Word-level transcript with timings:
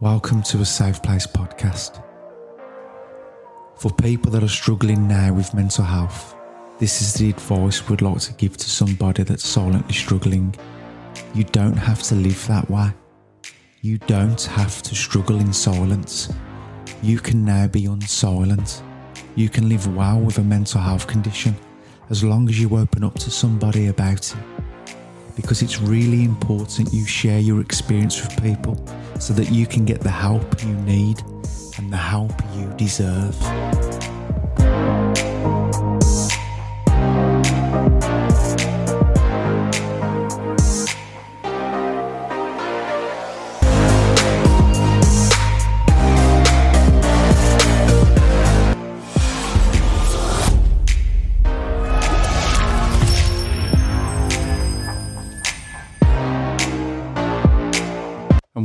Welcome 0.00 0.44
to 0.44 0.58
a 0.58 0.64
Safe 0.64 1.02
Place 1.02 1.26
podcast. 1.26 2.04
For 3.74 3.90
people 3.90 4.30
that 4.30 4.44
are 4.44 4.48
struggling 4.48 5.08
now 5.08 5.34
with 5.34 5.54
mental 5.54 5.82
health, 5.82 6.36
this 6.78 7.02
is 7.02 7.14
the 7.14 7.30
advice 7.30 7.88
we'd 7.88 8.00
like 8.00 8.20
to 8.20 8.32
give 8.34 8.56
to 8.58 8.70
somebody 8.70 9.24
that's 9.24 9.44
silently 9.44 9.92
struggling. 9.92 10.54
You 11.34 11.42
don't 11.42 11.76
have 11.76 12.00
to 12.04 12.14
live 12.14 12.46
that 12.46 12.70
way. 12.70 12.92
You 13.80 13.98
don't 13.98 14.40
have 14.40 14.82
to 14.82 14.94
struggle 14.94 15.40
in 15.40 15.52
silence. 15.52 16.32
You 17.02 17.18
can 17.18 17.44
now 17.44 17.66
be 17.66 17.82
unsilent. 17.82 18.80
You 19.34 19.48
can 19.48 19.68
live 19.68 19.96
well 19.96 20.20
with 20.20 20.38
a 20.38 20.44
mental 20.44 20.80
health 20.80 21.08
condition 21.08 21.56
as 22.08 22.22
long 22.22 22.48
as 22.48 22.60
you 22.60 22.76
open 22.76 23.02
up 23.02 23.14
to 23.14 23.32
somebody 23.32 23.88
about 23.88 24.32
it 24.32 24.57
because 25.38 25.62
it's 25.62 25.80
really 25.80 26.24
important 26.24 26.92
you 26.92 27.06
share 27.06 27.38
your 27.38 27.60
experience 27.60 28.20
with 28.20 28.42
people 28.42 28.76
so 29.20 29.32
that 29.32 29.52
you 29.52 29.66
can 29.66 29.84
get 29.84 30.00
the 30.00 30.10
help 30.10 30.64
you 30.64 30.74
need 30.78 31.22
and 31.78 31.92
the 31.92 31.96
help 31.96 32.32
you 32.56 32.66
deserve. 32.76 33.36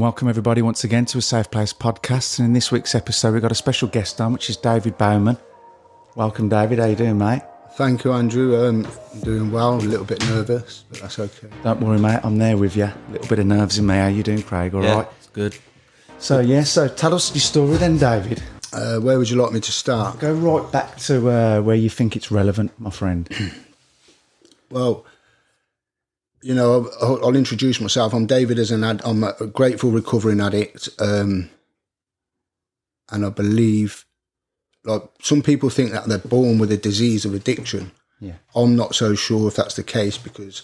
Welcome 0.04 0.28
everybody 0.28 0.62
once 0.62 0.84
again 0.84 1.06
to 1.06 1.18
a 1.18 1.22
Safe 1.22 1.50
Place 1.50 1.72
podcast. 1.72 2.38
And 2.38 2.48
in 2.48 2.52
this 2.54 2.74
week's 2.74 2.94
episode, 2.94 3.32
we've 3.32 3.42
got 3.42 3.54
a 3.54 3.56
special 3.56 3.88
guest 3.88 4.20
on, 4.20 4.34
which 4.34 4.50
is 4.50 4.58
David 4.58 4.98
Bowman. 4.98 5.38
Welcome, 6.16 6.50
David. 6.50 6.80
How 6.80 6.88
you 6.88 6.98
doing, 6.98 7.18
mate? 7.18 7.42
Thank 7.76 8.04
you, 8.04 8.12
Andrew. 8.12 8.68
Um, 8.68 8.86
I'm 9.14 9.22
doing 9.22 9.50
well. 9.50 9.76
A 9.76 9.78
little 9.78 10.06
bit 10.06 10.20
nervous, 10.26 10.84
but 10.90 11.00
that's 11.00 11.20
okay. 11.20 11.48
Don't 11.64 11.80
worry, 11.80 12.00
mate. 12.00 12.20
I'm 12.22 12.38
there 12.38 12.58
with 12.58 12.76
you. 12.76 12.84
A 12.84 13.12
little 13.14 13.30
bit 13.30 13.40
of 13.40 13.46
nerves 13.46 13.78
in 13.78 13.86
me. 13.86 13.94
How 13.94 14.08
are 14.08 14.10
you 14.10 14.24
doing, 14.24 14.44
Craig? 14.44 14.76
All 14.76 14.82
right. 14.82 14.90
Yeah, 14.90 15.06
it's 15.20 15.28
good. 15.28 15.58
So 16.20 16.42
yeah. 16.42 16.64
So 16.64 16.90
tell 16.90 17.14
us 17.14 17.34
your 17.34 17.40
story 17.40 17.78
then, 17.78 17.98
David. 17.98 18.44
Uh, 18.74 18.98
where 18.98 19.18
would 19.18 19.30
you 19.30 19.42
like 19.42 19.54
me 19.54 19.62
to 19.62 19.72
start? 19.72 20.20
Go 20.20 20.34
right 20.34 20.70
back 20.70 20.98
to 20.98 21.30
uh, 21.30 21.62
where 21.62 21.78
you 21.78 21.90
think 21.90 22.18
it's 22.18 22.30
relevant, 22.30 22.78
my 22.78 22.90
friend. 22.90 23.30
Well, 24.70 25.06
you 26.44 26.54
know, 26.54 26.90
I'll, 27.02 27.26
I'll 27.26 27.36
introduce 27.36 27.80
myself. 27.80 28.14
I'm 28.14 28.26
David 28.26 28.60
as 28.60 28.72
an 28.72 28.84
ad. 28.84 29.02
I'm 29.06 29.24
a 29.24 29.48
grateful 29.48 29.92
recovering 29.92 30.42
addict, 30.42 30.90
um, 31.00 31.50
and 33.12 33.26
I 33.26 33.30
believe, 33.30 34.06
like 34.84 35.04
some 35.22 35.42
people 35.42 35.70
think 35.70 35.92
that 35.92 36.06
they're 36.08 36.18
born 36.18 36.60
with 36.60 36.72
a 36.72 36.78
disease 36.78 37.26
of 37.26 37.34
addiction. 37.34 37.92
yeah. 38.20 38.36
I'm 38.56 38.76
not 38.76 38.94
so 38.94 39.16
sure 39.16 39.48
if 39.48 39.56
that's 39.56 39.76
the 39.76 39.84
case 39.84 40.18
because 40.18 40.64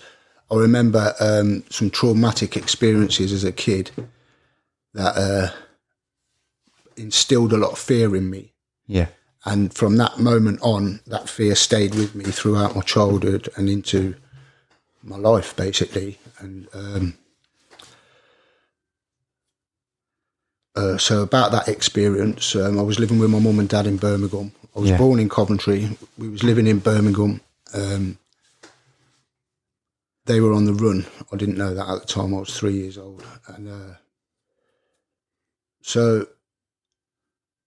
I 0.52 0.56
remember 0.56 1.14
um, 1.20 1.64
some 1.70 1.90
traumatic 1.90 2.58
experiences 2.58 3.32
as 3.32 3.44
a 3.44 3.52
kid 3.52 3.92
that 4.94 5.16
uh, 5.16 5.52
instilled 6.98 7.54
a 7.54 7.58
lot 7.58 7.72
of 7.72 7.80
fear 7.80 8.16
in 8.16 8.30
me. 8.30 8.54
Yeah. 8.88 9.08
And 9.46 9.74
from 9.74 9.98
that 9.98 10.20
moment 10.20 10.60
on, 10.62 11.00
that 11.08 11.30
fear 11.30 11.56
stayed 11.56 11.96
with 11.96 12.16
me 12.16 12.26
throughout 12.26 12.76
my 12.76 12.82
childhood 12.82 13.48
and 13.56 13.70
into 13.70 14.16
my 15.04 15.18
life, 15.18 15.56
basically. 15.56 16.20
And 16.40 16.68
um, 16.74 17.18
uh, 20.76 20.98
so, 20.98 21.22
about 21.22 21.52
that 21.52 21.68
experience, 21.68 22.56
um, 22.56 22.80
I 22.80 22.84
was 22.84 23.00
living 23.00 23.20
with 23.20 23.30
my 23.30 23.40
mum 23.40 23.60
and 23.60 23.70
dad 23.70 23.88
in 23.88 23.98
Birmingham. 23.98 24.52
I 24.76 24.80
was 24.80 24.90
Yeah. 24.90 24.98
born 24.98 25.20
in 25.20 25.30
Coventry. 25.30 25.98
We 26.18 26.30
was 26.30 26.44
living 26.44 26.68
in 26.68 26.80
Birmingham. 26.80 27.42
Um, 27.74 28.18
they 30.26 30.40
were 30.40 30.54
on 30.54 30.66
the 30.66 30.74
run. 30.74 31.08
I 31.32 31.38
didn't 31.38 31.58
know 31.58 31.74
that 31.74 31.88
at 31.90 32.02
the 32.02 32.06
time. 32.06 32.34
I 32.36 32.40
was 32.40 32.56
three 32.56 32.74
years 32.78 32.98
old, 32.98 33.24
and 33.48 33.68
uh, 33.68 33.96
so 35.82 36.28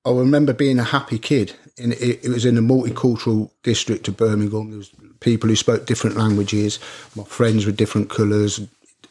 I 0.05 0.11
remember 0.11 0.53
being 0.53 0.79
a 0.79 0.85
happy 0.85 1.19
kid. 1.19 1.55
In 1.77 1.93
it, 1.93 2.25
it 2.25 2.29
was 2.29 2.45
in 2.45 2.59
a 2.59 2.61
multicultural 2.63 3.51
district 3.63 4.09
of 4.09 4.17
Birmingham. 4.17 4.71
There 4.71 4.79
was 4.79 4.91
people 5.21 5.49
who 5.49 5.57
spoke 5.57 5.87
different 5.87 6.17
languages. 6.17 6.79
My 7.17 7.25
friends 7.25 7.67
were 7.67 7.73
different 7.73 8.11
colours. 8.11 8.61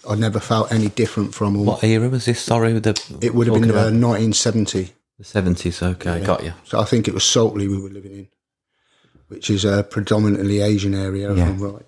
I 0.09 0.15
never 0.15 0.39
felt 0.39 0.71
any 0.71 0.89
different 0.89 1.33
from 1.33 1.53
them. 1.53 1.65
What 1.65 1.83
era 1.83 2.09
was 2.09 2.25
this? 2.25 2.41
Sorry, 2.41 2.73
with 2.73 2.83
the 2.83 3.17
It 3.21 3.33
would 3.35 3.47
have 3.47 3.53
been 3.55 3.69
uh, 3.69 3.73
about 3.73 3.93
1970. 3.93 4.91
the 5.17 5.23
seventies. 5.23 5.81
Okay, 5.81 6.19
got 6.25 6.43
you. 6.43 6.53
So 6.65 6.79
I 6.79 6.85
think 6.85 7.07
it 7.07 7.13
was 7.13 7.23
Saltley 7.23 7.67
we 7.67 7.79
were 7.79 7.89
living 7.89 8.11
in, 8.11 8.27
which 9.27 9.49
is 9.49 9.63
a 9.63 9.83
predominantly 9.83 10.59
Asian 10.61 10.93
area, 10.95 11.31
if 11.31 11.37
Yeah. 11.37 11.49
I'm 11.49 11.59
right. 11.61 11.85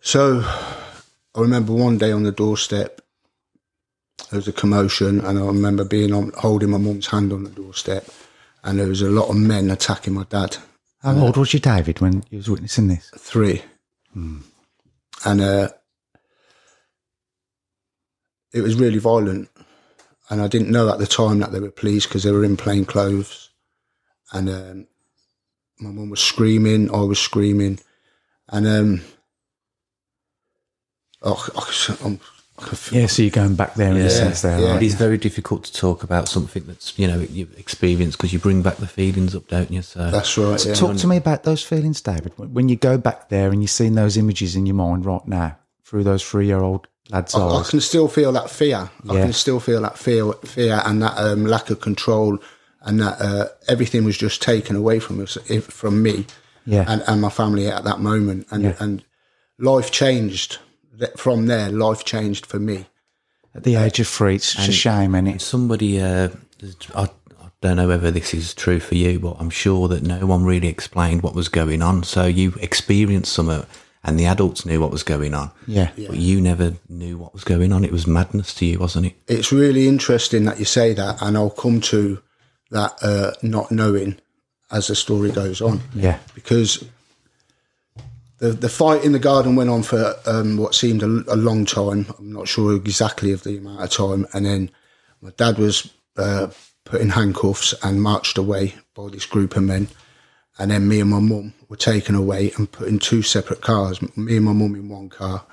So 0.00 0.42
I 1.34 1.40
remember 1.40 1.72
one 1.72 1.98
day 1.98 2.12
on 2.12 2.22
the 2.22 2.32
doorstep, 2.32 3.00
there 4.30 4.38
was 4.38 4.48
a 4.48 4.52
commotion, 4.52 5.20
and 5.20 5.38
I 5.38 5.42
remember 5.42 5.84
being 5.84 6.12
on 6.12 6.32
holding 6.36 6.70
my 6.70 6.78
mum's 6.78 7.06
hand 7.06 7.32
on 7.32 7.44
the 7.44 7.50
doorstep, 7.50 8.06
and 8.62 8.78
there 8.78 8.88
was 8.88 9.02
a 9.02 9.08
lot 9.10 9.28
of 9.30 9.36
men 9.36 9.70
attacking 9.70 10.14
my 10.14 10.24
dad. 10.28 10.56
How 11.02 11.16
old 11.16 11.36
was 11.36 11.54
you, 11.54 11.60
David, 11.60 12.00
when 12.00 12.24
you 12.30 12.38
was 12.38 12.50
witnessing 12.50 12.88
this? 12.88 13.10
Three, 13.16 13.62
and 15.24 15.40
uh, 15.40 15.68
it 18.52 18.60
was 18.62 18.74
really 18.74 18.98
violent. 18.98 19.48
And 20.30 20.42
I 20.42 20.48
didn't 20.48 20.70
know 20.70 20.90
at 20.90 20.98
the 20.98 21.06
time 21.06 21.38
that 21.38 21.52
they 21.52 21.60
were 21.60 21.70
police 21.70 22.06
because 22.06 22.22
they 22.22 22.32
were 22.32 22.44
in 22.44 22.56
plain 22.58 22.84
clothes. 22.84 23.48
And 24.32 24.50
um, 24.50 24.86
my 25.80 25.90
mum 25.90 26.10
was 26.10 26.20
screaming, 26.20 26.94
I 26.94 27.00
was 27.00 27.18
screaming, 27.18 27.78
and 28.48 28.66
um, 28.66 29.02
oh, 31.22 31.48
I'm, 32.04 32.18
I 32.18 32.18
can 32.18 32.18
feel- 32.18 32.28
Yeah. 32.92 33.06
So 33.06 33.22
you're 33.22 33.30
going 33.30 33.54
back 33.54 33.74
there 33.74 33.90
in 33.92 33.98
a 33.98 34.10
sense 34.10 34.42
there, 34.42 34.58
Yeah. 34.60 34.72
right? 34.72 34.82
It 34.82 34.86
is 34.86 34.94
very 34.94 35.18
difficult 35.18 35.64
to 35.64 35.72
talk 35.72 36.02
about 36.02 36.28
something 36.28 36.64
that's 36.66 36.98
you 36.98 37.06
know 37.06 37.20
you 37.20 37.48
experience 37.56 38.16
because 38.16 38.32
you 38.32 38.38
bring 38.38 38.62
back 38.62 38.76
the 38.76 38.86
feelings 38.86 39.34
up, 39.34 39.46
don't 39.48 39.70
you? 39.70 39.82
So 39.82 40.10
that's 40.10 40.36
right. 40.38 40.64
Yeah. 40.64 40.74
Talk 40.74 40.96
to 40.98 41.06
me 41.06 41.16
about 41.16 41.44
those 41.44 41.62
feelings, 41.62 42.00
David. 42.00 42.32
When 42.36 42.52
when 42.54 42.68
you 42.68 42.76
go 42.76 42.98
back 42.98 43.28
there 43.28 43.50
and 43.50 43.62
you're 43.62 43.68
seeing 43.68 43.94
those 43.94 44.16
images 44.16 44.56
in 44.56 44.66
your 44.66 44.74
mind 44.76 45.04
right 45.06 45.26
now 45.26 45.56
through 45.84 46.04
those 46.04 46.22
three-year-old 46.22 46.86
lads' 47.10 47.34
I, 47.34 47.40
I 47.40 47.62
can 47.68 47.80
still 47.80 48.08
feel 48.08 48.32
that 48.32 48.50
fear. 48.50 48.90
I 49.08 49.14
can 49.14 49.32
still 49.32 49.60
feel 49.60 49.80
that 49.82 49.96
fear, 49.98 50.32
fear, 50.44 50.82
and 50.84 51.02
that 51.02 51.16
um, 51.16 51.46
lack 51.46 51.70
of 51.70 51.80
control, 51.80 52.38
and 52.82 53.00
that 53.00 53.20
uh, 53.20 53.46
everything 53.68 54.04
was 54.04 54.16
just 54.18 54.42
taken 54.42 54.76
away 54.76 54.98
from 55.00 55.20
us, 55.22 55.38
if, 55.48 55.64
from 55.66 56.02
me, 56.02 56.26
Yeah. 56.66 56.84
and, 56.86 57.02
and 57.06 57.20
my 57.22 57.30
family 57.30 57.68
at 57.68 57.84
that 57.84 58.00
moment, 58.00 58.46
and 58.50 58.64
Yeah. 58.64 58.74
and 58.80 59.02
life 59.58 59.90
changed. 59.90 60.58
Th- 60.98 61.12
From 61.16 61.46
there, 61.46 61.70
life 61.70 62.04
changed 62.04 62.46
for 62.46 62.58
me. 62.58 62.86
At 63.54 63.64
the 63.64 63.76
age 63.76 63.98
of 64.00 64.06
three, 64.06 64.36
it's 64.36 64.54
just 64.54 64.68
a 64.68 64.72
shame, 64.72 65.14
and 65.14 65.28
it? 65.28 65.40
somebody, 65.40 66.00
uh, 66.00 66.28
I, 66.94 67.02
I 67.02 67.08
don't 67.60 67.76
know 67.76 67.88
whether 67.88 68.10
this 68.10 68.34
is 68.34 68.54
true 68.54 68.78
for 68.78 68.94
you, 68.94 69.18
but 69.18 69.36
I'm 69.38 69.50
sure 69.50 69.88
that 69.88 70.02
no 70.02 70.26
one 70.26 70.44
really 70.44 70.68
explained 70.68 71.22
what 71.22 71.34
was 71.34 71.48
going 71.48 71.82
on. 71.82 72.04
So 72.04 72.26
you 72.26 72.54
experienced 72.60 73.32
some, 73.32 73.48
of 73.48 73.66
and 74.04 74.18
the 74.18 74.26
adults 74.26 74.64
knew 74.64 74.80
what 74.80 74.90
was 74.90 75.02
going 75.02 75.34
on. 75.34 75.50
Yeah. 75.66 75.90
But 75.96 76.16
you 76.16 76.40
never 76.40 76.74
knew 76.88 77.18
what 77.18 77.34
was 77.34 77.44
going 77.44 77.72
on. 77.72 77.84
It 77.84 77.92
was 77.92 78.06
madness 78.06 78.54
to 78.54 78.66
you, 78.66 78.78
wasn't 78.78 79.06
it? 79.06 79.14
It's 79.26 79.50
really 79.52 79.88
interesting 79.88 80.44
that 80.44 80.58
you 80.58 80.64
say 80.64 80.94
that, 80.94 81.20
and 81.20 81.36
I'll 81.36 81.50
come 81.50 81.80
to 81.82 82.22
that 82.70 82.94
uh, 83.02 83.32
not 83.42 83.72
knowing 83.72 84.18
as 84.70 84.88
the 84.88 84.94
story 84.94 85.30
goes 85.30 85.60
on. 85.60 85.80
Yeah. 85.94 86.18
because 86.34 86.84
the 88.38 88.50
the 88.50 88.68
fight 88.68 89.04
in 89.04 89.12
the 89.12 89.18
garden 89.18 89.56
went 89.56 89.70
on 89.70 89.82
for 89.82 90.14
um, 90.26 90.56
what 90.56 90.74
seemed 90.74 91.02
a, 91.02 91.06
a 91.28 91.36
long 91.36 91.64
time. 91.64 92.06
I'm 92.18 92.32
not 92.32 92.48
sure 92.48 92.74
exactly 92.74 93.32
of 93.32 93.42
the 93.42 93.58
amount 93.58 93.82
of 93.82 93.90
time, 93.90 94.26
and 94.32 94.46
then 94.46 94.70
my 95.20 95.30
dad 95.36 95.58
was 95.58 95.92
uh, 96.16 96.48
put 96.84 97.00
in 97.00 97.10
handcuffs 97.10 97.74
and 97.82 98.02
marched 98.02 98.38
away 98.38 98.74
by 98.94 99.08
this 99.08 99.26
group 99.26 99.56
of 99.56 99.64
men, 99.64 99.88
and 100.58 100.70
then 100.70 100.88
me 100.88 101.00
and 101.00 101.10
my 101.10 101.20
mum 101.20 101.54
were 101.68 101.76
taken 101.76 102.14
away 102.14 102.52
and 102.56 102.72
put 102.72 102.88
in 102.88 102.98
two 102.98 103.22
separate 103.22 103.60
cars. 103.60 104.00
Me 104.16 104.36
and 104.36 104.46
my 104.46 104.52
mum 104.52 104.74
in 104.74 104.88
one 104.88 105.08
car, 105.08 105.44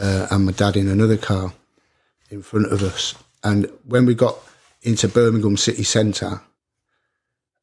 uh, 0.00 0.26
and 0.30 0.46
my 0.46 0.52
dad 0.52 0.76
in 0.76 0.88
another 0.88 1.16
car 1.16 1.52
in 2.30 2.42
front 2.42 2.72
of 2.72 2.82
us. 2.82 3.14
And 3.44 3.70
when 3.84 4.06
we 4.06 4.14
got 4.14 4.36
into 4.82 5.08
Birmingham 5.08 5.56
city 5.56 5.84
centre, 5.84 6.40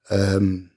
um, 0.09 0.69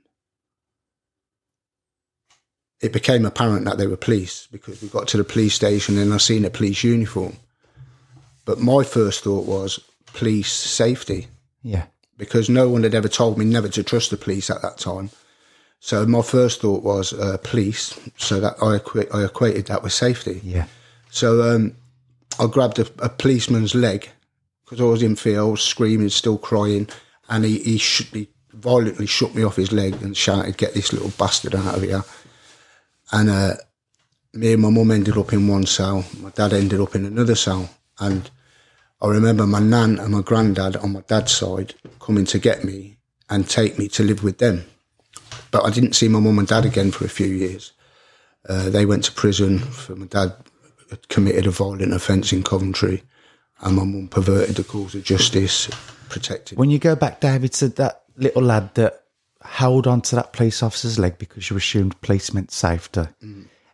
it 2.80 2.92
became 2.92 3.24
apparent 3.24 3.64
that 3.64 3.78
they 3.78 3.86
were 3.86 3.96
police 3.96 4.46
because 4.52 4.82
we 4.82 4.88
got 4.88 5.08
to 5.08 5.16
the 5.16 5.24
police 5.24 5.54
station 5.54 5.98
and 5.98 6.12
I 6.12 6.18
seen 6.18 6.44
a 6.44 6.50
police 6.50 6.84
uniform. 6.84 7.36
But 8.44 8.60
my 8.60 8.84
first 8.84 9.24
thought 9.24 9.46
was 9.46 9.80
police 10.12 10.52
safety 10.52 11.26
Yeah. 11.62 11.86
because 12.18 12.48
no 12.48 12.68
one 12.68 12.82
had 12.84 12.94
ever 12.94 13.08
told 13.08 13.38
me 13.38 13.44
never 13.44 13.68
to 13.68 13.82
trust 13.82 14.10
the 14.10 14.16
police 14.16 14.50
at 14.50 14.62
that 14.62 14.78
time. 14.78 15.10
So 15.80 16.06
my 16.06 16.22
first 16.22 16.60
thought 16.60 16.82
was 16.82 17.12
uh, 17.12 17.38
police. 17.42 17.98
So 18.16 18.40
that 18.40 18.54
I, 18.62 18.76
I 19.16 19.24
equated 19.24 19.66
that 19.66 19.82
with 19.82 19.92
safety. 19.92 20.40
Yeah. 20.44 20.66
So 21.10 21.42
um, 21.54 21.74
I 22.38 22.46
grabbed 22.46 22.78
a, 22.78 22.86
a 22.98 23.08
policeman's 23.08 23.74
leg 23.74 24.08
because 24.64 24.80
I 24.80 24.84
was 24.84 25.02
in 25.02 25.16
fear. 25.16 25.40
I 25.40 25.44
was 25.44 25.62
screaming, 25.62 26.08
still 26.10 26.38
crying, 26.38 26.88
and 27.28 27.44
he 27.44 27.58
he, 27.60 27.78
sh- 27.78 28.10
he 28.12 28.28
violently 28.52 29.06
shook 29.06 29.34
me 29.34 29.42
off 29.44 29.56
his 29.56 29.70
leg 29.72 29.94
and 30.02 30.16
shouted, 30.16 30.56
"Get 30.56 30.74
this 30.74 30.92
little 30.92 31.12
bastard 31.18 31.54
out 31.54 31.76
of 31.76 31.82
here!" 31.82 32.02
And 33.12 33.30
uh, 33.30 33.54
me 34.32 34.52
and 34.52 34.62
my 34.62 34.70
mum 34.70 34.90
ended 34.90 35.16
up 35.16 35.32
in 35.32 35.48
one 35.48 35.66
cell. 35.66 36.04
My 36.20 36.30
dad 36.30 36.52
ended 36.52 36.80
up 36.80 36.94
in 36.94 37.04
another 37.04 37.34
cell, 37.34 37.70
and 37.98 38.30
I 39.00 39.08
remember 39.08 39.46
my 39.46 39.60
nan 39.60 39.98
and 39.98 40.12
my 40.12 40.22
granddad 40.22 40.76
on 40.76 40.92
my 40.92 41.02
dad's 41.06 41.32
side 41.32 41.74
coming 42.00 42.24
to 42.26 42.38
get 42.38 42.64
me 42.64 42.98
and 43.28 43.48
take 43.48 43.78
me 43.78 43.88
to 43.88 44.02
live 44.02 44.22
with 44.22 44.38
them. 44.38 44.64
But 45.50 45.64
I 45.64 45.70
didn't 45.70 45.94
see 45.94 46.08
my 46.08 46.20
mum 46.20 46.38
and 46.38 46.48
dad 46.48 46.64
again 46.64 46.90
for 46.90 47.04
a 47.04 47.08
few 47.08 47.26
years. 47.26 47.72
Uh, 48.48 48.70
they 48.70 48.86
went 48.86 49.04
to 49.04 49.12
prison 49.12 49.58
for 49.58 49.96
my 49.96 50.06
dad 50.06 50.34
had 50.90 51.08
committed 51.08 51.46
a 51.46 51.50
violent 51.50 51.92
offence 51.92 52.32
in 52.32 52.42
Coventry, 52.42 53.02
and 53.60 53.76
my 53.76 53.84
mum 53.84 54.08
perverted 54.08 54.56
the 54.56 54.64
cause 54.64 54.94
of 54.94 55.02
justice, 55.02 55.68
protected. 56.08 56.58
When 56.58 56.70
you 56.70 56.78
go 56.78 56.94
back, 56.94 57.20
David 57.20 57.54
said 57.54 57.76
that 57.76 58.02
little 58.16 58.42
lad 58.42 58.74
that 58.74 59.02
held 59.46 59.86
onto 59.86 60.16
that 60.16 60.32
police 60.32 60.62
officer's 60.62 60.98
leg 60.98 61.18
because 61.18 61.48
you 61.50 61.56
assumed 61.56 62.00
police 62.00 62.32
meant 62.34 62.50
safety, 62.50 63.02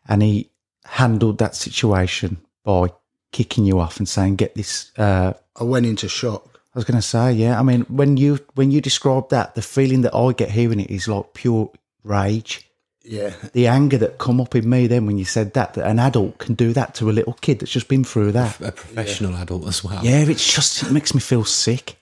and 0.08 0.22
he 0.22 0.50
handled 0.84 1.38
that 1.38 1.54
situation 1.56 2.38
by 2.64 2.92
kicking 3.32 3.64
you 3.64 3.80
off 3.80 3.98
and 3.98 4.08
saying, 4.08 4.36
"Get 4.36 4.54
this." 4.54 4.90
Uh, 4.98 5.32
I 5.56 5.64
went 5.64 5.86
into 5.86 6.08
shock. 6.08 6.60
I 6.74 6.78
was 6.78 6.84
going 6.86 6.96
to 6.98 7.06
say, 7.06 7.32
yeah. 7.34 7.60
I 7.60 7.62
mean, 7.62 7.82
when 7.82 8.16
you 8.16 8.38
when 8.54 8.70
you 8.70 8.80
describe 8.80 9.28
that, 9.28 9.54
the 9.54 9.60
feeling 9.62 10.00
that 10.02 10.14
I 10.14 10.32
get 10.32 10.50
hearing 10.50 10.80
it 10.80 10.90
is 10.90 11.06
like 11.08 11.34
pure 11.34 11.70
rage. 12.02 12.68
Yeah, 13.04 13.32
The 13.52 13.66
anger 13.66 13.98
that 13.98 14.18
come 14.18 14.40
up 14.40 14.54
in 14.54 14.70
me 14.70 14.86
then 14.86 15.06
when 15.06 15.18
you 15.18 15.25
said 15.25 15.54
that, 15.54 15.75
that 15.75 15.88
an 15.90 15.98
adult 15.98 16.38
can 16.38 16.54
do 16.54 16.72
that 16.72 16.94
to 16.94 17.10
a 17.10 17.12
little 17.12 17.32
kid 17.32 17.58
that's 17.58 17.72
just 17.72 17.88
been 17.88 18.04
through 18.04 18.30
that. 18.32 18.60
A 18.60 18.70
professional 18.70 19.34
adult 19.34 19.66
as 19.66 19.82
well. 19.82 20.04
Yeah, 20.04 20.20
it's 20.20 20.54
just 20.54 20.84
it 20.84 20.92
makes 20.92 21.12
me 21.12 21.20
feel 21.20 21.44
sick. 21.44 21.96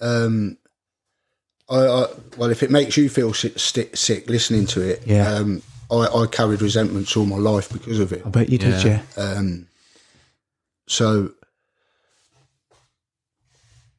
um, 0.00 0.56
I, 1.70 1.76
I 1.86 2.06
well, 2.36 2.50
if 2.50 2.62
it 2.62 2.70
makes 2.70 2.96
you 2.96 3.08
feel 3.08 3.32
sick, 3.32 3.58
sick, 3.58 3.96
sick 3.96 4.28
listening 4.28 4.66
to 4.66 4.80
it, 4.80 5.02
Yeah. 5.06 5.32
um, 5.34 5.62
I, 5.90 6.06
I 6.06 6.26
carried 6.26 6.62
resentments 6.62 7.16
all 7.16 7.26
my 7.26 7.36
life 7.36 7.68
because 7.72 7.98
of 8.00 8.12
it. 8.12 8.22
I 8.26 8.28
bet 8.28 8.48
you 8.48 8.58
did, 8.58 8.84
Yeah. 8.84 9.02
yeah. 9.16 9.22
Um, 9.22 9.66
so 10.88 11.32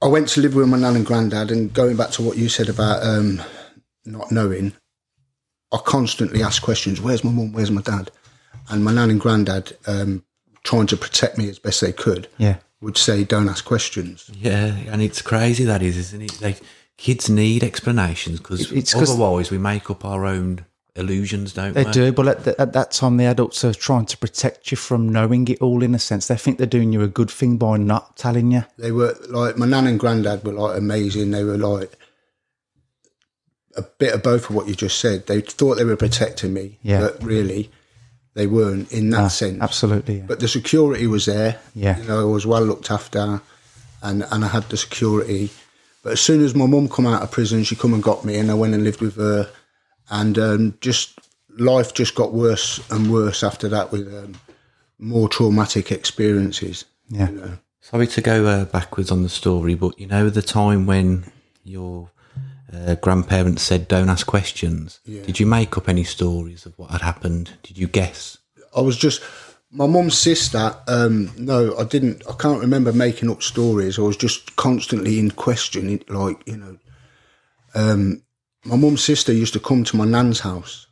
I 0.01 0.07
went 0.07 0.27
to 0.29 0.41
live 0.41 0.55
with 0.55 0.67
my 0.67 0.77
nan 0.77 0.95
and 0.95 1.05
granddad, 1.05 1.51
and 1.51 1.73
going 1.73 1.95
back 1.95 2.09
to 2.11 2.21
what 2.23 2.37
you 2.37 2.49
said 2.49 2.69
about 2.69 3.03
um, 3.03 3.41
not 4.05 4.31
knowing, 4.31 4.73
I 5.71 5.77
constantly 5.77 6.41
asked 6.43 6.61
questions: 6.63 6.99
"Where's 6.99 7.23
my 7.23 7.31
mum? 7.31 7.53
Where's 7.53 7.71
my 7.71 7.81
dad?" 7.81 8.11
And 8.69 8.83
my 8.83 8.91
nan 8.93 9.09
and 9.11 9.19
granddad, 9.19 9.77
um, 9.87 10.23
trying 10.63 10.87
to 10.87 10.97
protect 10.97 11.37
me 11.37 11.49
as 11.49 11.59
best 11.59 11.81
they 11.81 11.91
could, 11.91 12.27
Yeah. 12.37 12.57
would 12.81 12.97
say, 12.97 13.23
"Don't 13.23 13.47
ask 13.49 13.63
questions." 13.63 14.29
Yeah, 14.33 14.75
and 14.91 15.01
it's 15.01 15.21
crazy 15.21 15.65
that 15.65 15.81
is, 15.83 15.97
isn't 15.97 16.21
it? 16.23 16.41
Like 16.41 16.61
kids 17.05 17.29
need 17.29 17.63
explanations 17.63 18.37
because 18.39 18.71
It's 18.71 18.93
'cause- 18.93 19.09
otherwise 19.09 19.49
we 19.51 19.57
make 19.57 19.89
up 19.89 20.05
our 20.05 20.23
own 20.25 20.65
illusions, 20.95 21.53
don't 21.53 21.73
we? 21.73 21.83
They 21.83 21.85
we? 21.85 21.91
do, 21.91 22.11
but 22.11 22.27
at, 22.27 22.43
the, 22.43 22.61
at 22.61 22.73
that 22.73 22.91
time, 22.91 23.15
the 23.17 23.25
adults 23.25 23.63
are 23.63 23.73
trying 23.73 24.05
to 24.07 24.17
protect 24.17 24.71
you 24.71 24.77
from 24.77 25.09
knowing 25.09 25.47
it 25.47 25.59
all. 25.61 25.81
In 25.83 25.95
a 25.95 25.99
sense, 25.99 26.27
they 26.27 26.35
think 26.35 26.57
they're 26.57 26.67
doing 26.79 26.91
you 26.93 27.01
a 27.01 27.07
good 27.07 27.31
thing 27.31 27.57
by 27.57 27.77
not 27.77 28.17
telling 28.17 28.51
you. 28.51 28.65
They 28.77 28.91
were 28.91 29.15
like 29.29 29.57
my 29.57 29.65
nan 29.65 29.87
and 29.87 29.99
granddad 29.99 30.43
were 30.45 30.53
like 30.53 30.77
amazing. 30.77 31.31
They 31.31 31.43
were 31.43 31.57
like 31.57 31.91
a 33.75 33.81
bit 33.83 34.13
of 34.13 34.21
both 34.21 34.49
of 34.49 34.55
what 34.55 34.67
you 34.67 34.75
just 34.75 34.99
said. 34.99 35.27
They 35.27 35.41
thought 35.41 35.77
they 35.77 35.85
were 35.85 35.95
protecting 35.95 36.53
me, 36.53 36.77
Yeah. 36.83 36.99
but 37.01 37.23
really 37.23 37.71
they 38.33 38.45
weren't 38.47 38.91
in 38.91 39.09
that 39.11 39.19
Ah, 39.21 39.27
sense. 39.29 39.61
Absolutely, 39.61 40.17
yeah. 40.17 40.25
But 40.27 40.39
the 40.39 40.47
security 40.47 41.07
was 41.07 41.25
there. 41.25 41.59
Yeah. 41.73 41.97
you 41.99 42.03
know, 42.07 42.21
I 42.21 42.31
was 42.31 42.45
well 42.45 42.63
looked 42.65 42.91
after, 42.91 43.41
and 44.03 44.25
and 44.29 44.43
I 44.45 44.49
had 44.49 44.69
the 44.69 44.77
security. 44.77 45.49
But 46.01 46.13
as 46.13 46.21
soon 46.21 46.43
as 46.43 46.55
my 46.55 46.65
mum 46.65 46.89
come 46.89 47.05
out 47.05 47.21
of 47.21 47.31
prison, 47.31 47.63
she 47.63 47.75
come 47.75 47.93
and 47.93 48.01
got 48.01 48.25
me, 48.25 48.37
and 48.37 48.49
I 48.49 48.55
went 48.55 48.73
and 48.73 48.83
lived 48.83 49.01
with 49.01 49.15
her, 49.17 49.49
and 50.09 50.37
um, 50.39 50.77
just 50.81 51.19
life 51.57 51.93
just 51.93 52.15
got 52.15 52.33
worse 52.33 52.79
and 52.91 53.11
worse 53.11 53.43
after 53.43 53.67
that 53.69 53.91
with 53.91 54.07
um, 54.13 54.35
more 54.97 55.29
traumatic 55.29 55.91
experiences. 55.91 56.85
Yeah. 57.09 57.29
you 57.29 57.35
know. 57.35 57.57
Sorry 57.81 58.07
to 58.07 58.21
go 58.21 58.45
uh, 58.45 58.65
backwards 58.65 59.11
on 59.11 59.23
the 59.23 59.29
story, 59.29 59.75
but 59.75 59.99
you 59.99 60.07
know 60.07 60.29
the 60.29 60.41
time 60.41 60.85
when 60.85 61.31
your 61.63 62.09
uh, 62.73 62.95
grandparents 62.95 63.63
said, 63.63 63.87
"Don't 63.87 64.09
ask 64.09 64.25
questions." 64.25 64.99
Did 65.05 65.39
you 65.39 65.45
make 65.45 65.77
up 65.77 65.89
any 65.89 66.03
stories 66.03 66.65
of 66.65 66.77
what 66.77 66.91
had 66.91 67.01
happened? 67.01 67.51
Did 67.63 67.77
you 67.77 67.87
guess? 67.87 68.37
I 68.75 68.81
was 68.81 68.97
just 68.97 69.21
my 69.71 69.87
mum's 69.87 70.17
sister. 70.17 70.75
Um, 70.87 71.31
no, 71.37 71.75
I 71.77 71.83
didn't. 71.83 72.23
I 72.29 72.33
can't 72.33 72.61
remember 72.61 72.91
making 72.91 73.29
up 73.29 73.41
stories. 73.41 73.97
I 73.97 74.01
was 74.01 74.17
just 74.17 74.55
constantly 74.55 75.19
in 75.19 75.31
question. 75.31 76.01
Like 76.09 76.45
you 76.45 76.57
know, 76.57 76.77
um, 77.73 78.21
my 78.65 78.75
mum's 78.75 79.03
sister 79.03 79.33
used 79.33 79.53
to 79.53 79.59
come 79.59 79.83
to 79.85 79.97
my 79.97 80.05
nan's 80.05 80.41
house, 80.41 80.87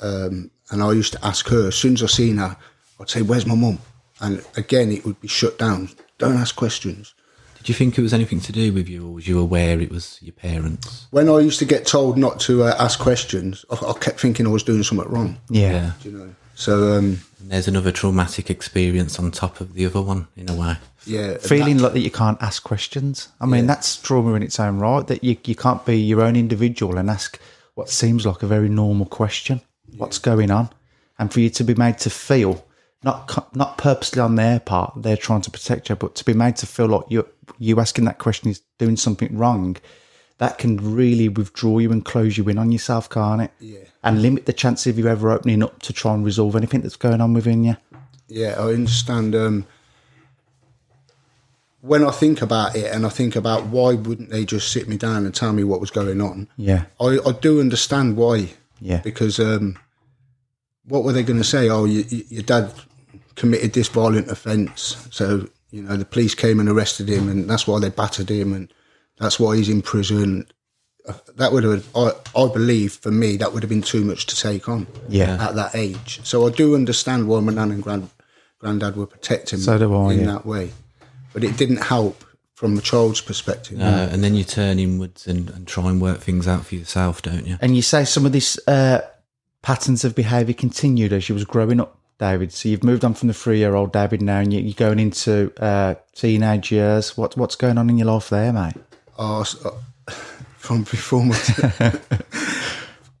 um, 0.00 0.50
and 0.70 0.82
I 0.82 0.92
used 0.92 1.14
to 1.14 1.24
ask 1.24 1.48
her. 1.48 1.68
As 1.68 1.76
soon 1.76 1.94
as 1.94 2.02
I 2.02 2.06
seen 2.06 2.36
her, 2.38 2.56
I'd 3.00 3.10
say, 3.10 3.22
"Where's 3.22 3.46
my 3.46 3.54
mum?" 3.54 3.78
And 4.20 4.44
again, 4.56 4.92
it 4.92 5.04
would 5.04 5.20
be 5.20 5.28
shut 5.28 5.58
down. 5.58 5.90
Don't 6.18 6.36
ask 6.36 6.54
questions. 6.54 7.14
Did 7.58 7.70
you 7.70 7.74
think 7.74 7.96
it 7.96 8.02
was 8.02 8.12
anything 8.12 8.40
to 8.40 8.52
do 8.52 8.74
with 8.74 8.90
you, 8.90 9.06
or 9.08 9.14
was 9.14 9.26
you 9.26 9.40
aware 9.40 9.80
it 9.80 9.90
was 9.90 10.18
your 10.20 10.34
parents? 10.34 11.06
When 11.10 11.30
I 11.30 11.38
used 11.38 11.58
to 11.60 11.64
get 11.64 11.86
told 11.86 12.18
not 12.18 12.38
to 12.40 12.64
uh, 12.64 12.76
ask 12.78 12.98
questions, 12.98 13.64
I, 13.70 13.86
I 13.86 13.92
kept 13.94 14.20
thinking 14.20 14.46
I 14.46 14.50
was 14.50 14.62
doing 14.62 14.82
something 14.82 15.08
wrong. 15.08 15.38
yeah. 15.48 15.92
You 16.02 16.10
know, 16.12 16.34
so 16.54 16.96
um, 16.96 17.20
there's 17.40 17.68
another 17.68 17.92
traumatic 17.92 18.50
experience 18.50 19.18
on 19.18 19.30
top 19.30 19.60
of 19.60 19.74
the 19.74 19.86
other 19.86 20.00
one, 20.00 20.28
in 20.36 20.48
a 20.48 20.54
way. 20.54 20.76
yeah, 21.06 21.38
Feeling 21.38 21.78
like 21.78 21.92
that 21.92 22.00
you 22.00 22.10
can't 22.10 22.40
ask 22.42 22.62
questions. 22.62 23.28
I 23.40 23.46
mean, 23.46 23.66
that's 23.66 23.96
trauma 23.96 24.34
in 24.34 24.42
its 24.42 24.58
own 24.58 24.78
right. 24.78 25.06
That 25.06 25.22
you, 25.22 25.36
you 25.44 25.54
can't 25.54 25.84
be 25.84 25.96
your 25.96 26.22
own 26.22 26.36
individual 26.36 26.98
and 26.98 27.10
ask 27.10 27.38
what 27.74 27.88
seems 27.88 28.24
like 28.24 28.42
a 28.42 28.46
very 28.46 28.68
normal 28.68 29.06
question. 29.06 29.60
What's 29.96 30.18
going 30.18 30.50
on? 30.50 30.70
And 31.18 31.32
for 31.32 31.40
you 31.40 31.50
to 31.50 31.64
be 31.64 31.74
made 31.74 31.98
to 31.98 32.10
feel 32.10 32.64
not 33.02 33.54
not 33.54 33.78
purposely 33.78 34.20
on 34.20 34.34
their 34.34 34.60
part, 34.60 34.94
they're 34.96 35.16
trying 35.16 35.42
to 35.42 35.50
protect 35.50 35.90
you, 35.90 35.96
but 35.96 36.14
to 36.16 36.24
be 36.24 36.32
made 36.32 36.56
to 36.56 36.66
feel 36.66 36.86
like 36.86 37.04
you 37.08 37.28
you 37.58 37.78
asking 37.78 38.06
that 38.06 38.18
question 38.18 38.50
is 38.50 38.62
doing 38.78 38.96
something 38.96 39.36
wrong. 39.36 39.76
That 40.38 40.58
can 40.58 40.76
really 40.94 41.28
withdraw 41.28 41.78
you 41.78 41.92
and 41.92 42.04
close 42.04 42.36
you 42.36 42.48
in 42.48 42.58
on 42.58 42.72
yourself, 42.72 43.08
can't 43.08 43.42
it? 43.42 43.52
Yeah. 43.60 43.78
And 44.02 44.20
limit 44.20 44.46
the 44.46 44.52
chance 44.52 44.86
of 44.86 44.98
you 44.98 45.06
ever 45.06 45.30
opening 45.30 45.62
up 45.62 45.80
to 45.82 45.92
try 45.92 46.12
and 46.12 46.24
resolve 46.24 46.56
anything 46.56 46.80
that's 46.80 46.96
going 46.96 47.20
on 47.20 47.34
within 47.34 47.62
you. 47.64 47.76
Yeah, 48.28 48.56
I 48.58 48.72
understand. 48.72 49.34
Um, 49.34 49.66
when 51.84 52.02
I 52.02 52.10
think 52.10 52.40
about 52.40 52.74
it 52.74 52.90
and 52.90 53.04
I 53.04 53.10
think 53.10 53.36
about 53.36 53.66
why 53.66 53.92
wouldn't 53.92 54.30
they 54.30 54.46
just 54.46 54.72
sit 54.72 54.88
me 54.88 54.96
down 54.96 55.26
and 55.26 55.34
tell 55.34 55.52
me 55.52 55.64
what 55.64 55.80
was 55.80 55.90
going 55.90 56.20
on, 56.22 56.48
Yeah. 56.56 56.86
I, 56.98 57.18
I 57.26 57.32
do 57.32 57.60
understand 57.60 58.16
why. 58.16 58.54
Yeah. 58.80 59.02
Because 59.02 59.38
um, 59.38 59.78
what 60.86 61.04
were 61.04 61.12
they 61.12 61.22
going 61.22 61.38
to 61.38 61.44
say? 61.44 61.68
Oh, 61.68 61.84
you, 61.84 62.04
you, 62.08 62.24
your 62.28 62.42
dad 62.42 62.72
committed 63.34 63.74
this 63.74 63.88
violent 63.88 64.30
offence. 64.30 65.06
So, 65.10 65.48
you 65.70 65.82
know, 65.82 65.96
the 65.96 66.06
police 66.06 66.34
came 66.34 66.58
and 66.58 66.70
arrested 66.70 67.08
him 67.08 67.28
and 67.28 67.48
that's 67.50 67.66
why 67.66 67.78
they 67.80 67.90
battered 67.90 68.30
him 68.30 68.54
and 68.54 68.72
that's 69.18 69.38
why 69.40 69.56
he's 69.56 69.68
in 69.68 69.82
prison. 69.82 70.46
That 71.36 71.52
would 71.52 71.64
have, 71.64 71.86
I, 71.94 72.12
I 72.34 72.48
believe, 72.48 72.94
for 72.94 73.10
me, 73.10 73.36
that 73.36 73.52
would 73.52 73.62
have 73.62 73.68
been 73.70 73.82
too 73.82 74.04
much 74.04 74.24
to 74.26 74.36
take 74.36 74.68
on 74.68 74.86
Yeah. 75.08 75.36
at 75.48 75.54
that 75.54 75.74
age. 75.74 76.20
So 76.24 76.46
I 76.46 76.50
do 76.50 76.74
understand 76.74 77.28
why 77.28 77.40
my 77.40 77.52
nan 77.52 77.70
and 77.72 77.82
grand, 77.82 78.08
granddad 78.58 78.96
were 78.96 79.06
protecting 79.06 79.58
me 79.58 79.64
So 79.64 79.76
do 79.78 79.94
I, 79.94 80.12
in 80.14 80.20
yeah. 80.20 80.26
that 80.26 80.46
way. 80.46 80.70
But 81.34 81.44
it 81.44 81.56
didn't 81.58 81.82
help 81.82 82.24
from 82.54 82.76
the 82.76 82.80
child's 82.82 83.20
perspective. 83.20 83.80
Uh, 83.80 84.08
and 84.10 84.24
then 84.24 84.34
you 84.34 84.44
turn 84.44 84.78
inwards 84.78 85.26
and, 85.26 85.50
and 85.50 85.66
try 85.68 85.90
and 85.90 86.00
work 86.00 86.20
things 86.20 86.48
out 86.48 86.64
for 86.66 86.74
yourself, 86.76 87.20
don't 87.20 87.46
you? 87.46 87.58
And 87.60 87.76
you 87.76 87.82
say 87.82 88.04
some 88.06 88.24
of 88.24 88.32
these 88.32 88.58
uh, 88.66 89.02
patterns 89.60 90.04
of 90.04 90.14
behaviour 90.14 90.54
continued 90.54 91.12
as 91.12 91.28
you 91.28 91.34
was 91.34 91.44
growing 91.44 91.80
up, 91.80 91.98
David. 92.18 92.50
So 92.52 92.68
you've 92.70 92.84
moved 92.84 93.04
on 93.04 93.12
from 93.12 93.28
the 93.28 93.34
three-year-old 93.34 93.92
David 93.92 94.22
now, 94.22 94.38
and 94.38 94.52
you- 94.54 94.60
you're 94.60 94.72
going 94.74 95.00
into 95.00 95.52
uh, 95.60 95.96
teenage 96.14 96.72
years. 96.72 97.16
What 97.18 97.36
what's 97.36 97.56
going 97.56 97.76
on 97.76 97.90
in 97.90 97.98
your 97.98 98.06
life 98.06 98.30
there, 98.30 98.52
mate? 98.52 98.74
Oh, 99.18 99.44
uh, 99.64 100.12
from 100.56 100.82
before 100.82 101.24
my 101.24 102.00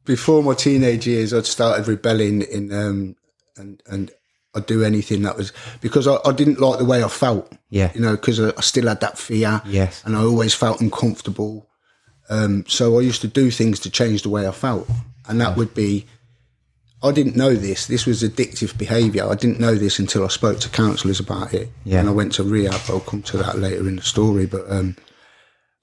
before 0.04 0.42
my 0.42 0.54
teenage 0.54 1.06
years, 1.06 1.32
I'd 1.32 1.46
started 1.46 1.86
rebelling 1.88 2.42
in 2.42 2.72
um, 2.72 3.16
and 3.56 3.82
and 3.86 4.10
I'd 4.54 4.66
do 4.66 4.84
anything 4.84 5.22
that 5.22 5.36
was 5.36 5.52
because 5.80 6.06
I, 6.06 6.18
I 6.24 6.32
didn't 6.32 6.60
like 6.60 6.78
the 6.78 6.84
way 6.84 7.02
I 7.02 7.08
felt. 7.08 7.52
Yeah. 7.70 7.90
you 7.94 8.00
know, 8.00 8.12
because 8.12 8.40
I, 8.40 8.52
I 8.56 8.60
still 8.60 8.86
had 8.86 9.00
that 9.00 9.18
fear. 9.18 9.60
Yes. 9.66 10.02
and 10.04 10.16
I 10.16 10.20
always 10.20 10.54
felt 10.54 10.80
uncomfortable. 10.80 11.68
Um, 12.30 12.64
so 12.68 12.98
I 12.98 13.02
used 13.02 13.20
to 13.22 13.28
do 13.28 13.50
things 13.50 13.80
to 13.80 13.90
change 13.90 14.22
the 14.22 14.30
way 14.30 14.48
I 14.48 14.52
felt, 14.52 14.88
and 15.28 15.40
that 15.40 15.56
would 15.56 15.74
be. 15.74 16.06
I 17.02 17.12
didn't 17.12 17.36
know 17.36 17.54
this. 17.54 17.86
This 17.86 18.06
was 18.06 18.22
addictive 18.22 18.78
behaviour. 18.78 19.28
I 19.28 19.34
didn't 19.34 19.60
know 19.60 19.74
this 19.74 19.98
until 19.98 20.24
I 20.24 20.28
spoke 20.28 20.58
to 20.60 20.70
counsellors 20.70 21.20
about 21.20 21.52
it. 21.52 21.68
Yeah. 21.84 22.00
And 22.00 22.08
I 22.08 22.12
went 22.12 22.32
to 22.34 22.42
rehab. 22.42 22.80
I'll 22.88 23.00
come 23.00 23.20
to 23.24 23.36
that 23.36 23.58
later 23.58 23.86
in 23.86 23.96
the 23.96 24.02
story. 24.02 24.46
But 24.46 24.64
um, 24.70 24.96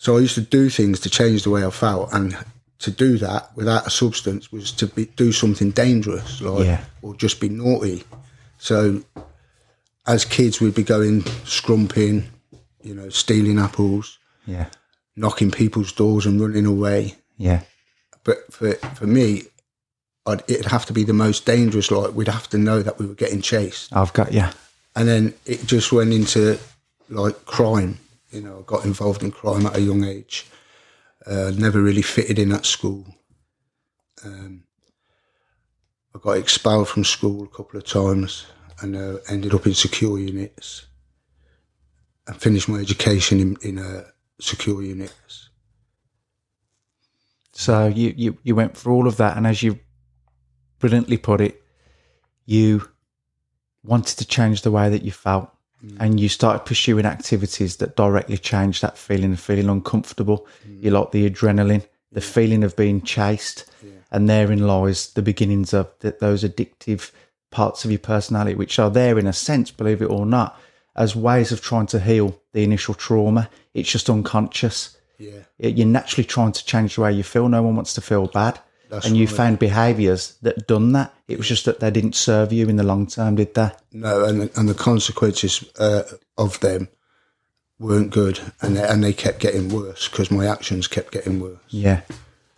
so 0.03 0.17
I 0.17 0.19
used 0.21 0.35
to 0.35 0.41
do 0.41 0.69
things 0.69 0.99
to 1.01 1.09
change 1.09 1.43
the 1.43 1.51
way 1.55 1.63
I 1.65 1.69
felt, 1.69 2.11
and 2.11 2.35
to 2.79 2.89
do 2.91 3.17
that 3.19 3.41
without 3.55 3.85
a 3.85 3.89
substance 3.91 4.51
was 4.51 4.71
to 4.79 4.87
be, 4.87 5.05
do 5.15 5.31
something 5.31 5.69
dangerous, 5.71 6.41
like 6.41 6.65
Yeah. 6.65 6.83
or 7.03 7.13
just 7.15 7.39
be 7.39 7.49
naughty. 7.49 8.03
So 8.57 9.03
as 10.07 10.25
kids, 10.25 10.59
we'd 10.59 10.73
be 10.75 10.83
going 10.83 11.21
scrumping 11.45 12.23
you 12.83 12.95
know, 12.95 13.09
stealing 13.09 13.59
apples, 13.59 14.17
Yeah. 14.47 14.65
knocking 15.15 15.51
people's 15.51 15.91
doors 15.91 16.25
and 16.25 16.41
running 16.41 16.65
away. 16.65 17.15
Yeah. 17.37 17.61
But 18.23 18.37
for 18.51 18.73
for 18.95 19.05
me, 19.05 19.43
I'd, 20.25 20.41
it'd 20.47 20.65
have 20.71 20.85
to 20.87 20.93
be 20.93 21.03
the 21.03 21.13
most 21.25 21.45
dangerous. 21.45 21.91
Like 21.91 22.15
we'd 22.15 22.27
have 22.39 22.49
to 22.49 22.57
know 22.57 22.81
that 22.81 22.97
we 22.99 23.05
were 23.05 23.13
getting 23.23 23.41
chased, 23.41 23.95
I've 23.95 24.13
got 24.13 24.33
you. 24.33 24.45
and 24.95 25.07
then 25.07 25.33
it 25.45 25.67
just 25.67 25.91
went 25.91 26.11
into 26.13 26.57
like 27.09 27.45
crime. 27.45 27.99
You 28.31 28.41
know, 28.41 28.61
got 28.61 28.85
involved 28.85 29.23
in 29.23 29.31
crime 29.31 29.65
at 29.65 29.75
a 29.75 29.81
young 29.81 30.03
age. 30.03 30.47
Uh, 31.25 31.51
never 31.55 31.81
really 31.81 32.01
fitted 32.01 32.39
in 32.39 32.51
at 32.51 32.65
school. 32.65 33.05
Um, 34.23 34.63
I 36.15 36.19
got 36.19 36.37
expelled 36.37 36.89
from 36.89 37.03
school 37.03 37.43
a 37.43 37.55
couple 37.55 37.77
of 37.77 37.85
times 37.85 38.45
and 38.81 38.95
uh, 38.95 39.17
ended 39.29 39.53
up 39.53 39.65
in 39.65 39.73
secure 39.73 40.17
units. 40.17 40.85
And 42.27 42.41
finished 42.41 42.69
my 42.69 42.79
education 42.79 43.39
in, 43.39 43.57
in 43.61 43.79
uh, 43.79 44.05
secure 44.39 44.81
units. 44.81 45.49
So 47.51 47.87
you, 47.87 48.13
you, 48.15 48.37
you 48.43 48.55
went 48.55 48.77
through 48.77 48.93
all 48.93 49.07
of 49.07 49.17
that, 49.17 49.37
and 49.37 49.45
as 49.45 49.61
you 49.61 49.79
brilliantly 50.79 51.17
put 51.17 51.41
it, 51.41 51.61
you 52.45 52.87
wanted 53.83 54.17
to 54.17 54.25
change 54.25 54.61
the 54.61 54.71
way 54.71 54.89
that 54.89 55.03
you 55.03 55.11
felt, 55.11 55.51
and 55.99 56.19
you 56.19 56.29
start 56.29 56.65
pursuing 56.65 57.05
activities 57.05 57.77
that 57.77 57.95
directly 57.95 58.37
change 58.37 58.81
that 58.81 58.97
feeling 58.97 59.33
of 59.33 59.39
feeling 59.39 59.69
uncomfortable. 59.69 60.47
You 60.67 60.91
mm. 60.91 60.93
like 60.93 61.11
the 61.11 61.29
adrenaline, 61.29 61.85
the 62.11 62.21
feeling 62.21 62.63
of 62.63 62.75
being 62.75 63.01
chased, 63.01 63.65
and 64.11 64.29
therein 64.29 64.67
lies 64.67 65.13
the 65.13 65.21
beginnings 65.21 65.73
of 65.73 65.97
th- 65.99 66.19
those 66.19 66.43
addictive 66.43 67.11
parts 67.49 67.83
of 67.83 67.91
your 67.91 67.99
personality, 67.99 68.55
which 68.55 68.79
are 68.79 68.89
there 68.89 69.17
in 69.17 69.27
a 69.27 69.33
sense, 69.33 69.71
believe 69.71 70.01
it 70.01 70.09
or 70.09 70.25
not, 70.25 70.59
as 70.95 71.15
ways 71.15 71.51
of 71.51 71.61
trying 71.61 71.87
to 71.87 71.99
heal 71.99 72.39
the 72.53 72.63
initial 72.63 72.93
trauma. 72.93 73.49
It's 73.73 73.91
just 73.91 74.09
unconscious 74.09 74.97
Yeah. 75.17 75.69
you're 75.69 75.87
naturally 75.87 76.25
trying 76.25 76.51
to 76.51 76.65
change 76.65 76.95
the 76.95 77.01
way 77.01 77.13
you 77.13 77.23
feel. 77.23 77.47
No 77.47 77.61
one 77.61 77.75
wants 77.75 77.93
to 77.93 78.01
feel 78.01 78.27
bad. 78.27 78.59
That's 78.91 79.05
and 79.05 79.15
you 79.15 79.25
right. 79.25 79.35
found 79.35 79.59
behaviours 79.59 80.35
that 80.41 80.67
done 80.67 80.91
that. 80.91 81.13
It 81.29 81.37
was 81.37 81.47
just 81.47 81.63
that 81.63 81.79
they 81.79 81.89
didn't 81.89 82.13
serve 82.13 82.51
you 82.51 82.67
in 82.67 82.75
the 82.75 82.83
long 82.83 83.07
term, 83.07 83.35
did 83.35 83.53
they? 83.53 83.71
No, 83.93 84.25
and 84.25 84.51
and 84.55 84.67
the 84.67 84.73
consequences 84.73 85.63
uh, 85.79 86.03
of 86.37 86.59
them 86.59 86.89
weren't 87.79 88.11
good, 88.11 88.41
and 88.61 88.75
they, 88.75 88.85
and 88.85 89.01
they 89.01 89.13
kept 89.13 89.39
getting 89.39 89.69
worse 89.69 90.09
because 90.09 90.29
my 90.29 90.45
actions 90.45 90.87
kept 90.87 91.13
getting 91.13 91.39
worse. 91.39 91.57
Yeah. 91.69 92.01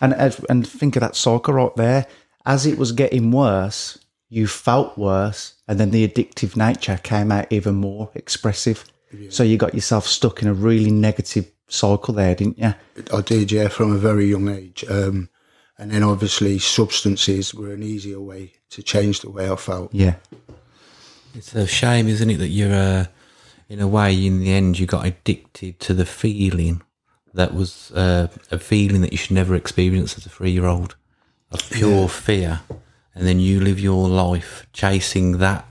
And 0.01 0.13
as- 0.15 0.43
and 0.49 0.67
think 0.67 0.95
of 0.95 1.01
that 1.01 1.15
cycle 1.15 1.53
right 1.53 1.75
there. 1.75 2.07
As 2.45 2.65
it 2.65 2.77
was 2.77 2.91
getting 2.91 3.31
worse, 3.31 3.99
you 4.27 4.47
felt 4.47 4.97
worse, 4.97 5.53
and 5.67 5.79
then 5.79 5.91
the 5.91 6.05
addictive 6.05 6.57
nature 6.57 6.99
came 7.01 7.31
out 7.31 7.45
even 7.51 7.75
more 7.75 8.09
expressive. 8.15 8.83
So 9.29 9.43
you 9.43 9.57
got 9.57 9.75
yourself 9.75 10.07
stuck 10.07 10.41
in 10.41 10.47
a 10.47 10.53
really 10.53 10.91
negative 10.91 11.49
cycle 11.67 12.15
there, 12.15 12.33
didn't 12.35 12.57
you? 12.57 12.73
I 13.13 13.21
did, 13.21 13.51
yeah, 13.51 13.67
from 13.67 13.91
a 13.93 13.97
very 13.97 14.25
young 14.25 14.49
age. 14.49 14.83
Um, 14.89 15.29
and 15.77 15.91
then 15.91 16.03
obviously 16.03 16.59
substances 16.59 17.53
were 17.53 17.73
an 17.73 17.83
easier 17.83 18.19
way 18.19 18.53
to 18.69 18.83
change 18.83 19.21
the 19.21 19.29
way 19.29 19.49
I 19.49 19.55
felt. 19.55 19.93
Yeah. 19.93 20.15
It's 21.35 21.55
a 21.55 21.65
shame, 21.65 22.07
isn't 22.07 22.29
it, 22.29 22.37
that 22.37 22.49
you're, 22.49 22.73
uh, 22.73 23.05
in 23.69 23.79
a 23.79 23.87
way, 23.87 24.25
in 24.25 24.39
the 24.39 24.53
end, 24.53 24.77
you 24.77 24.85
got 24.85 25.05
addicted 25.05 25.79
to 25.81 25.93
the 25.93 26.05
feeling 26.05 26.83
that 27.33 27.53
was 27.53 27.91
uh, 27.93 28.27
a 28.51 28.59
feeling 28.59 29.01
that 29.01 29.11
you 29.11 29.17
should 29.17 29.31
never 29.31 29.55
experience 29.55 30.15
as 30.17 30.25
a 30.25 30.29
three 30.29 30.51
year 30.51 30.65
old 30.65 30.95
of 31.51 31.67
pure 31.71 32.07
fear. 32.07 32.61
And 33.15 33.27
then 33.27 33.39
you 33.39 33.59
live 33.59 33.79
your 33.79 34.07
life 34.07 34.67
chasing 34.73 35.37
that 35.39 35.67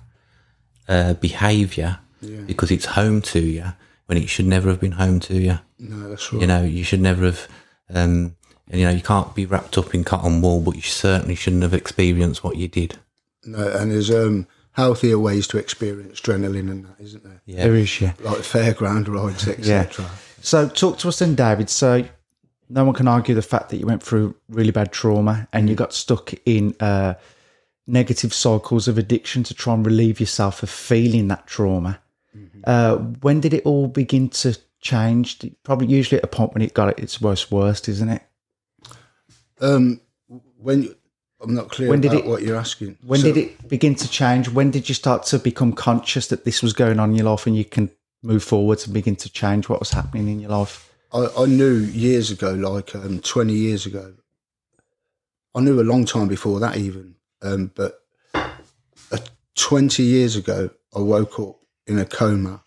uh, 0.89 1.15
behaviour 1.15 1.99
because 2.47 2.71
it's 2.71 2.85
home 2.85 3.21
to 3.21 3.41
you 3.41 3.73
when 4.07 4.19
it 4.19 4.29
should 4.29 4.47
never 4.47 4.69
have 4.69 4.81
been 4.81 4.93
home 4.93 5.19
to 5.21 5.35
you. 5.35 5.59
No, 5.79 6.09
that's 6.09 6.33
right. 6.33 6.41
You 6.41 6.47
know, 6.47 6.63
you 6.63 6.85
should 6.85 7.01
never 7.01 7.25
have. 7.25 7.49
Um, 7.93 8.37
and 8.69 8.81
you 8.81 8.87
know, 8.87 8.93
you 8.93 9.03
can't 9.03 9.35
be 9.35 9.47
wrapped 9.47 9.77
up 9.79 9.95
in 9.95 10.05
cotton 10.05 10.41
wool, 10.41 10.61
but 10.61 10.77
you 10.77 10.83
certainly 10.83 11.35
shouldn't 11.35 11.63
have 11.63 11.75
experienced 11.75 12.43
what 12.45 12.57
you 12.57 12.69
did. 12.69 12.99
No, 13.45 13.69
and 13.69 13.91
there's 13.91 14.11
um, 14.11 14.47
healthier 14.73 15.19
ways 15.19 15.47
to 15.49 15.59
experience 15.59 16.21
adrenaline 16.21 16.71
and 16.71 16.85
that, 16.87 17.01
isn't 17.01 17.25
there? 17.25 17.43
Yeah. 17.45 17.65
There 17.65 17.75
is, 17.75 18.01
yeah. 18.01 18.13
Like 18.21 18.39
fairground 18.39 19.09
rides, 19.09 19.49
etc. 19.49 20.09
So 20.41 20.69
talk 20.69 20.99
to 20.99 21.09
us 21.09 21.19
then, 21.19 21.35
David. 21.35 21.71
So 21.71 22.05
no 22.69 22.85
one 22.85 22.95
can 22.95 23.09
argue 23.09 23.35
the 23.35 23.43
fact 23.43 23.71
that 23.71 23.77
you 23.77 23.87
went 23.87 24.03
through 24.03 24.35
really 24.49 24.71
bad 24.71 24.93
trauma 24.93 25.49
and 25.53 25.69
you 25.69 25.75
got 25.75 25.93
stuck 25.93 26.33
in 26.47 26.75
uh, 26.81 27.15
negative 27.87 28.33
cycles 28.33 28.89
of 28.89 28.97
addiction 28.97 29.43
to 29.45 29.55
try 29.55 29.75
and 29.75 29.85
relieve 29.85 30.21
yourself 30.21 30.63
of 30.63 30.71
feeling 30.71 31.29
that 31.29 31.47
trauma. 31.47 32.01
Uh, 32.65 32.97
when 32.97 33.41
did 33.41 33.53
it 33.53 33.65
all 33.67 33.89
begin 33.89 34.29
to 34.29 34.57
change? 34.81 35.45
Probably 35.65 35.89
usually 35.89 36.19
at 36.19 36.25
a 36.25 36.29
point 36.29 36.55
when 36.55 36.63
it 36.63 36.75
got 36.75 36.89
at 36.89 36.99
its 36.99 37.21
worst, 37.21 37.51
worst, 37.51 37.89
isn't 37.89 38.09
it? 38.09 38.23
Um, 39.61 40.01
when 40.59 40.83
you, 40.85 40.97
I'm 41.41 41.55
not 41.55 41.71
clear 41.71 41.89
When 41.91 42.01
did 42.01 42.13
about 42.13 42.25
it- 42.25 42.29
what 42.31 42.43
you're 42.43 42.57
asking. 42.57 42.99
When 43.05 43.21
So- 43.21 43.27
did 43.33 43.37
it 43.37 43.69
begin 43.69 43.95
to 43.97 44.09
change? 44.09 44.49
When 44.49 44.71
did 44.71 44.89
you 44.89 44.95
start 44.95 45.25
to 45.27 45.39
become 45.39 45.73
conscious 45.73 46.29
that 46.29 46.45
this 46.45 46.63
was 46.63 46.73
going 46.73 46.99
on 47.01 47.11
in 47.11 47.17
your 47.17 47.27
life 47.27 47.47
and 47.47 47.57
you 47.57 47.65
can 47.65 47.91
move 48.23 48.43
forwards 48.45 48.85
and 48.85 48.95
begin 48.95 49.17
to 49.17 49.29
change 49.29 49.69
what 49.69 49.81
was 49.81 49.91
happening 49.91 50.29
in 50.29 50.41
your 50.41 50.51
life? 50.51 50.89
I, 51.13 51.29
I 51.37 51.47
knew 51.47 51.75
years 51.75 52.31
ago, 52.31 52.53
like 52.53 52.95
um, 52.95 53.21
20 53.21 53.53
years 53.53 53.87
ago. 53.87 54.15
I 55.55 55.61
knew 55.61 55.81
a 55.81 55.83
long 55.83 56.05
time 56.07 56.29
before 56.29 56.61
that, 56.61 56.77
even. 56.79 57.17
Um, 57.43 57.73
but 57.75 58.01
uh, 58.35 59.19
20 59.57 60.03
years 60.03 60.37
ago, 60.37 60.71
I 60.97 61.01
woke 61.01 61.39
up 61.41 61.59
in 61.87 61.99
a 61.99 62.05
coma 62.07 62.63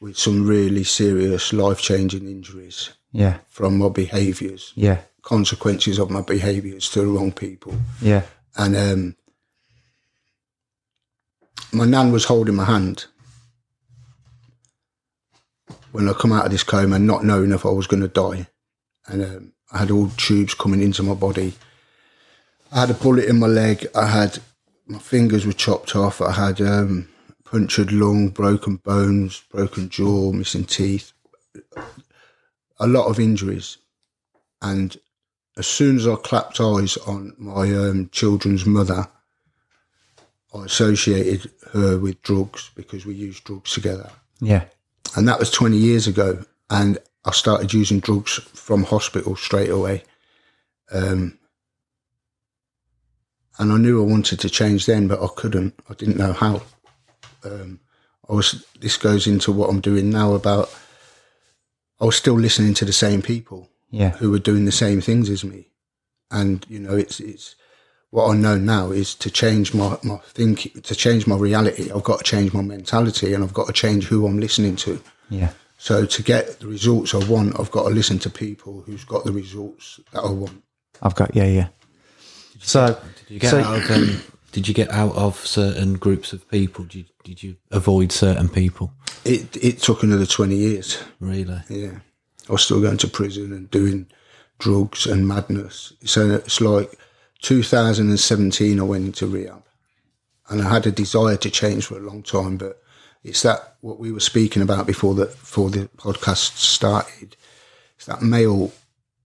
with 0.00 0.16
some 0.18 0.46
really 0.46 0.84
serious 0.84 1.52
life 1.52 1.80
changing 1.80 2.26
injuries 2.28 2.90
Yeah, 3.12 3.38
from 3.48 3.78
my 3.78 3.88
behaviours, 3.88 4.72
yeah, 4.74 5.00
consequences 5.22 5.98
of 5.98 6.10
my 6.10 6.20
behaviours 6.20 6.88
to 6.90 7.00
the 7.00 7.06
wrong 7.06 7.32
people. 7.32 7.74
yeah, 8.00 8.22
And 8.56 8.76
um, 8.76 9.16
my 11.72 11.86
nan 11.86 12.12
was 12.12 12.24
holding 12.24 12.56
my 12.56 12.64
hand 12.64 13.06
when 15.92 16.08
I 16.08 16.12
come 16.12 16.32
out 16.32 16.46
of 16.46 16.50
this 16.50 16.64
coma, 16.64 16.98
not 16.98 17.24
knowing 17.24 17.52
if 17.52 17.64
I 17.64 17.70
was 17.70 17.86
going 17.86 18.02
to 18.02 18.08
die. 18.08 18.46
And 19.06 19.22
um, 19.24 19.52
I 19.72 19.78
had 19.78 19.90
all 19.90 20.08
tubes 20.16 20.54
coming 20.54 20.82
into 20.82 21.02
my 21.02 21.14
body. 21.14 21.54
I 22.72 22.80
had 22.80 22.90
a 22.90 22.94
bullet 22.94 23.26
in 23.26 23.38
my 23.38 23.46
leg. 23.46 23.86
I 23.94 24.06
had 24.06 24.38
my 24.86 24.98
fingers 24.98 25.46
were 25.46 25.52
chopped 25.52 25.94
off. 25.94 26.20
I 26.20 26.32
had 26.32 26.60
um, 26.60 27.08
punctured 27.44 27.92
lung, 27.92 28.28
broken 28.28 28.76
bones, 28.76 29.42
broken 29.50 29.88
jaw, 29.88 30.32
missing 30.32 30.64
teeth, 30.64 31.12
a 32.80 32.86
lot 32.86 33.06
of 33.06 33.20
injuries. 33.20 33.78
And 34.60 34.96
as 35.56 35.66
soon 35.66 35.96
as 35.96 36.06
I 36.06 36.16
clapped 36.16 36.60
eyes 36.60 36.96
on 36.98 37.34
my 37.38 37.72
um, 37.74 38.08
children's 38.10 38.64
mother, 38.64 39.06
I 40.54 40.64
associated 40.64 41.50
her 41.72 41.98
with 41.98 42.22
drugs 42.22 42.70
because 42.74 43.04
we 43.04 43.14
used 43.14 43.44
drugs 43.44 43.72
together. 43.72 44.10
yeah, 44.40 44.64
And 45.16 45.28
that 45.28 45.38
was 45.38 45.50
20 45.50 45.76
years 45.76 46.06
ago. 46.06 46.44
And 46.70 46.98
I 47.24 47.32
started 47.32 47.72
using 47.72 48.00
drugs 48.00 48.34
from 48.54 48.84
hospital 48.84 49.36
straight 49.36 49.70
away. 49.70 50.04
Um, 50.90 51.38
and 53.58 53.72
I 53.72 53.76
knew 53.76 54.02
I 54.02 54.06
wanted 54.10 54.40
to 54.40 54.50
change 54.50 54.86
then, 54.86 55.06
but 55.08 55.22
I 55.22 55.28
couldn't. 55.36 55.74
I 55.88 55.94
didn't 55.94 56.16
know 56.16 56.32
how. 56.32 56.62
Um, 57.44 57.80
I 58.28 58.32
was. 58.32 58.64
This 58.80 58.96
goes 58.96 59.26
into 59.26 59.52
what 59.52 59.68
I'm 59.68 59.80
doing 59.80 60.10
now. 60.10 60.32
About 60.32 60.74
I 62.00 62.06
was 62.06 62.16
still 62.16 62.34
listening 62.34 62.74
to 62.74 62.84
the 62.84 62.92
same 62.92 63.20
people 63.20 63.68
yeah, 63.92 64.10
who 64.18 64.32
were 64.32 64.40
doing 64.40 64.64
the 64.64 64.72
same 64.72 65.00
things 65.00 65.30
as 65.30 65.44
me. 65.44 65.68
And, 66.32 66.66
you 66.68 66.80
know, 66.80 66.96
it's, 66.96 67.20
it's 67.20 67.54
what 68.10 68.28
I 68.30 68.34
know 68.34 68.58
now 68.58 68.90
is 68.90 69.14
to 69.16 69.30
change 69.30 69.72
my, 69.74 69.98
my 70.02 70.16
thinking, 70.24 70.82
to 70.82 70.94
change 70.94 71.26
my 71.26 71.36
reality, 71.36 71.92
I've 71.92 72.02
got 72.02 72.18
to 72.18 72.24
change 72.24 72.52
my 72.52 72.62
mentality 72.62 73.34
and 73.34 73.44
I've 73.44 73.54
got 73.54 73.66
to 73.68 73.72
change 73.72 74.06
who 74.06 74.26
I'm 74.26 74.40
listening 74.40 74.76
to. 74.76 75.00
yeah. 75.28 75.50
So 75.78 76.06
to 76.06 76.22
get 76.22 76.60
the 76.60 76.68
results 76.68 77.12
I 77.12 77.18
want, 77.28 77.58
I've 77.58 77.72
got 77.72 77.88
to 77.88 77.94
listen 77.94 78.18
to 78.20 78.30
people 78.30 78.82
who's 78.86 79.04
got 79.04 79.24
the 79.24 79.32
results 79.32 79.98
that 80.12 80.20
I 80.20 80.30
want. 80.30 80.62
I've 81.02 81.16
got 81.16 81.34
yeah, 81.34 81.46
yeah. 81.46 81.68
So, 82.60 82.98
Did 83.26 83.34
you 83.34 83.40
get 83.40 83.50
so 83.50 83.58
out 83.60 83.78
of 83.78 83.90
um, 83.90 84.22
Did 84.52 84.68
you 84.68 84.74
get 84.74 84.90
out 84.92 85.16
of 85.16 85.44
certain 85.44 85.94
groups 85.94 86.32
of 86.32 86.48
people? 86.48 86.84
Did 86.84 86.94
you, 86.94 87.04
did 87.24 87.42
you 87.42 87.56
avoid 87.72 88.12
certain 88.12 88.48
people? 88.48 88.92
It 89.24 89.56
it 89.56 89.78
took 89.80 90.04
another 90.04 90.26
twenty 90.26 90.54
years. 90.56 91.02
Really? 91.18 91.60
Yeah, 91.68 91.98
I 92.48 92.52
was 92.52 92.62
still 92.64 92.80
going 92.80 92.98
to 92.98 93.08
prison 93.08 93.52
and 93.52 93.70
doing 93.70 94.06
drugs 94.58 95.06
and 95.06 95.26
madness. 95.28 95.92
So 96.04 96.30
it's 96.30 96.60
like 96.60 96.98
2017. 97.42 98.78
I 98.80 98.82
went 98.82 99.04
into 99.06 99.26
rehab, 99.26 99.62
and 100.48 100.62
I 100.62 100.68
had 100.68 100.86
a 100.86 100.92
desire 100.92 101.36
to 101.36 101.50
change 101.50 101.86
for 101.86 101.96
a 101.96 102.00
long 102.00 102.22
time. 102.22 102.56
But 102.56 102.80
it's 103.22 103.42
that 103.42 103.76
what 103.80 103.98
we 103.98 104.10
were 104.12 104.20
speaking 104.20 104.62
about 104.62 104.86
before 104.86 105.14
the 105.14 105.26
before 105.26 105.70
the 105.70 105.88
podcast 105.96 106.56
started. 106.56 107.36
It's 107.96 108.06
that 108.06 108.22
male 108.22 108.72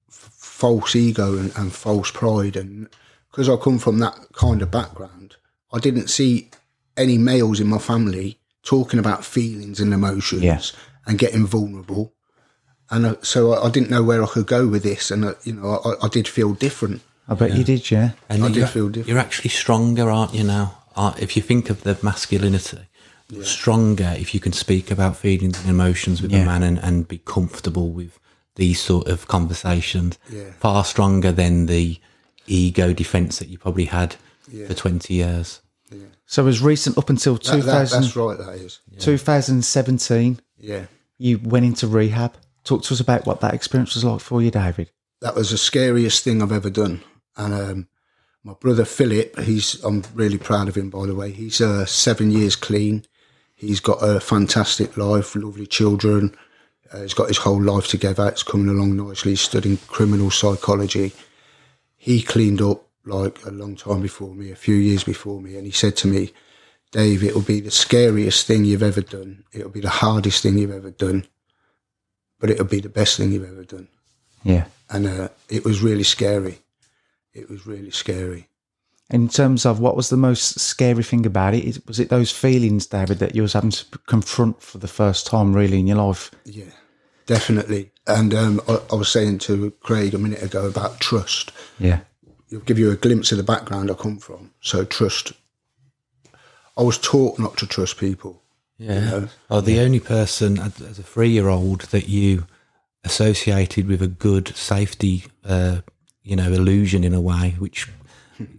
f- 0.09 0.31
false 0.37 0.95
ego 0.95 1.37
and, 1.37 1.51
and 1.57 1.73
false 1.73 2.11
pride, 2.11 2.55
and 2.55 2.87
because 3.31 3.49
I 3.49 3.55
come 3.57 3.79
from 3.79 3.99
that 3.99 4.15
kind 4.33 4.61
of 4.61 4.69
background, 4.71 5.35
I 5.73 5.79
didn't 5.79 6.09
see 6.09 6.49
any 6.95 7.17
males 7.17 7.59
in 7.59 7.67
my 7.67 7.77
family 7.79 8.39
talking 8.63 8.99
about 8.99 9.23
feelings 9.23 9.79
and 9.79 9.93
emotions 9.93 10.41
Yeah. 10.43 10.59
and 11.05 11.17
getting 11.19 11.45
vulnerable. 11.45 12.13
And 12.89 13.05
uh, 13.05 13.15
so 13.21 13.53
I, 13.53 13.67
I 13.67 13.69
didn't 13.69 13.89
know 13.89 14.03
where 14.03 14.23
I 14.23 14.27
could 14.27 14.47
go 14.47 14.67
with 14.67 14.83
this, 14.83 15.11
and 15.11 15.25
uh, 15.25 15.33
you 15.43 15.53
know, 15.53 15.81
I, 15.83 16.05
I 16.05 16.09
did 16.09 16.27
feel 16.27 16.53
different. 16.53 17.01
I 17.29 17.33
bet 17.33 17.53
you 17.57 17.63
did, 17.63 17.91
yeah. 17.91 18.11
And 18.29 18.43
I 18.43 18.47
you're, 18.47 18.65
did 18.65 18.69
feel 18.69 18.87
different. 18.87 19.09
You're 19.09 19.17
actually 19.19 19.49
stronger, 19.49 20.09
aren't 20.09 20.33
you 20.33 20.43
now? 20.43 20.77
If 21.19 21.35
you 21.35 21.43
think 21.43 21.69
of 21.69 21.83
the 21.83 21.97
masculinity, 22.01 22.79
you're 23.29 23.43
stronger 23.43 24.15
if 24.17 24.33
you 24.33 24.39
can 24.39 24.53
speak 24.53 24.89
about 24.89 25.17
feelings 25.17 25.59
and 25.59 25.69
emotions 25.69 26.21
with 26.21 26.31
Yeah. 26.31 26.43
a 26.43 26.45
man 26.45 26.63
and, 26.63 26.79
and 26.79 27.05
be 27.07 27.17
comfortable 27.19 27.89
with 27.91 28.17
these 28.55 28.79
sort 28.81 29.07
of 29.09 29.27
conversations. 29.27 30.17
Yeah. 30.29 30.51
Far 30.59 30.85
stronger 30.85 31.31
than 31.33 31.65
the 31.65 31.99
ego 32.47 32.93
defense 32.93 33.37
that 33.39 33.49
you 33.49 33.57
probably 33.57 33.85
had 33.85 34.15
Yeah. 34.49 34.67
for 34.67 34.73
20 34.73 35.13
years. 35.13 35.59
So 36.25 36.47
as 36.47 36.61
recent 36.61 36.97
up 36.97 37.09
until 37.09 37.35
That, 37.35 37.43
that, 37.43 37.51
2000, 37.61 38.01
that's 38.01 38.15
right. 38.15 38.37
That 38.37 38.55
is. 38.55 38.79
2017, 38.99 40.39
Yeah. 40.59 40.85
you 41.17 41.39
went 41.43 41.65
into 41.65 41.87
rehab. 41.87 42.33
Talk 42.67 42.83
to 42.83 42.93
us 42.93 42.99
about 42.99 43.25
what 43.25 43.39
that 43.39 43.53
experience 43.53 43.95
was 43.95 44.03
like 44.03 44.19
for 44.19 44.41
you, 44.41 44.51
David. 44.51 44.91
that 45.21 45.35
was 45.35 45.51
the 45.51 45.57
scariest 45.57 46.23
thing 46.25 46.41
I've 46.41 46.51
ever 46.51 46.69
done. 46.69 47.01
And 47.37 47.53
um, 47.53 47.87
my 48.43 48.53
brother 48.53 48.83
Philip, 48.83 49.39
he's 49.39 49.81
I'm 49.85 50.03
really 50.13 50.37
proud 50.37 50.67
of 50.67 50.75
him 50.75 50.89
by 50.89 51.05
the 51.05 51.15
way. 51.15 51.31
He's 51.31 51.61
uh, 51.61 51.85
seven 51.85 52.29
years 52.29 52.57
clean. 52.57 53.05
He's 53.55 53.79
got 53.79 53.99
a 54.01 54.19
fantastic 54.19 54.97
life, 54.97 55.33
lovely 55.35 55.65
children. 55.65 56.35
Uh, 56.91 57.03
he's 57.03 57.13
got 57.13 57.29
his 57.29 57.37
whole 57.37 57.61
life 57.61 57.87
together. 57.87 58.27
It's 58.27 58.43
coming 58.43 58.69
along 58.69 58.97
nicely. 58.97 59.31
He's 59.31 59.41
studying 59.41 59.77
criminal 59.87 60.29
psychology. 60.29 61.13
He 61.95 62.21
cleaned 62.21 62.61
up 62.61 62.83
like 63.05 63.43
a 63.45 63.51
long 63.51 63.77
time 63.77 64.01
before 64.01 64.35
me, 64.35 64.51
a 64.51 64.55
few 64.55 64.75
years 64.75 65.05
before 65.05 65.39
me, 65.41 65.55
and 65.55 65.65
he 65.65 65.71
said 65.71 65.95
to 65.97 66.07
me, 66.07 66.31
"Dave, 66.91 67.23
it'll 67.23 67.41
be 67.41 67.61
the 67.61 67.71
scariest 67.71 68.45
thing 68.45 68.65
you've 68.65 68.83
ever 68.83 69.01
done. 69.01 69.45
It'll 69.53 69.69
be 69.69 69.81
the 69.81 69.89
hardest 70.03 70.43
thing 70.43 70.57
you've 70.57 70.71
ever 70.71 70.91
done, 70.91 71.25
but 72.39 72.49
it'll 72.49 72.65
be 72.65 72.79
the 72.81 72.89
best 72.89 73.17
thing 73.17 73.31
you've 73.31 73.49
ever 73.49 73.63
done." 73.63 73.87
Yeah. 74.43 74.65
and 74.89 75.07
uh, 75.07 75.29
it 75.49 75.65
was 75.65 75.81
really 75.81 76.03
scary. 76.03 76.59
It 77.33 77.49
was 77.49 77.67
really 77.67 77.91
scary. 77.91 78.47
In 79.09 79.29
terms 79.29 79.65
of 79.65 79.79
what 79.79 79.95
was 79.95 80.09
the 80.09 80.17
most 80.17 80.59
scary 80.59 81.03
thing 81.03 81.25
about 81.25 81.53
it, 81.53 81.85
was 81.87 81.99
it 81.99 82.09
those 82.09 82.31
feelings, 82.31 82.85
David, 82.87 83.19
that 83.19 83.35
you 83.35 83.41
was 83.41 83.53
having 83.53 83.71
to 83.71 83.85
confront 84.07 84.61
for 84.61 84.79
the 84.79 84.87
first 84.87 85.25
time, 85.27 85.53
really, 85.53 85.79
in 85.79 85.87
your 85.87 85.97
life? 85.97 86.31
Yeah, 86.43 86.71
definitely. 87.25 87.91
And 88.05 88.33
um, 88.33 88.61
I, 88.67 88.79
I 88.91 88.95
was 88.95 89.09
saying 89.09 89.39
to 89.39 89.71
Craig 89.79 90.13
a 90.13 90.17
minute 90.17 90.43
ago 90.43 90.67
about 90.67 90.99
trust. 90.99 91.51
Yeah. 91.79 92.01
It'll 92.49 92.63
give 92.63 92.79
you 92.79 92.91
a 92.91 92.95
glimpse 92.97 93.31
of 93.31 93.37
the 93.37 93.43
background 93.43 93.89
I 93.91 93.93
come 93.93 94.17
from. 94.19 94.51
So 94.61 94.83
trust. 94.83 95.33
I 96.77 96.81
was 96.83 96.97
taught 96.97 97.39
not 97.39 97.57
to 97.57 97.67
trust 97.67 97.97
people. 97.97 98.41
Yeah. 98.77 99.27
Oh, 99.49 99.61
the 99.61 99.79
only 99.79 99.99
person 99.99 100.59
as 100.59 100.79
as 100.81 100.99
a 100.99 101.03
three 101.03 101.29
year 101.29 101.47
old 101.49 101.81
that 101.91 102.07
you 102.07 102.45
associated 103.03 103.87
with 103.87 104.01
a 104.01 104.07
good 104.07 104.49
safety, 104.55 105.25
uh, 105.45 105.81
you 106.23 106.35
know, 106.35 106.51
illusion 106.51 107.03
in 107.03 107.13
a 107.13 107.21
way, 107.21 107.55
which, 107.57 107.87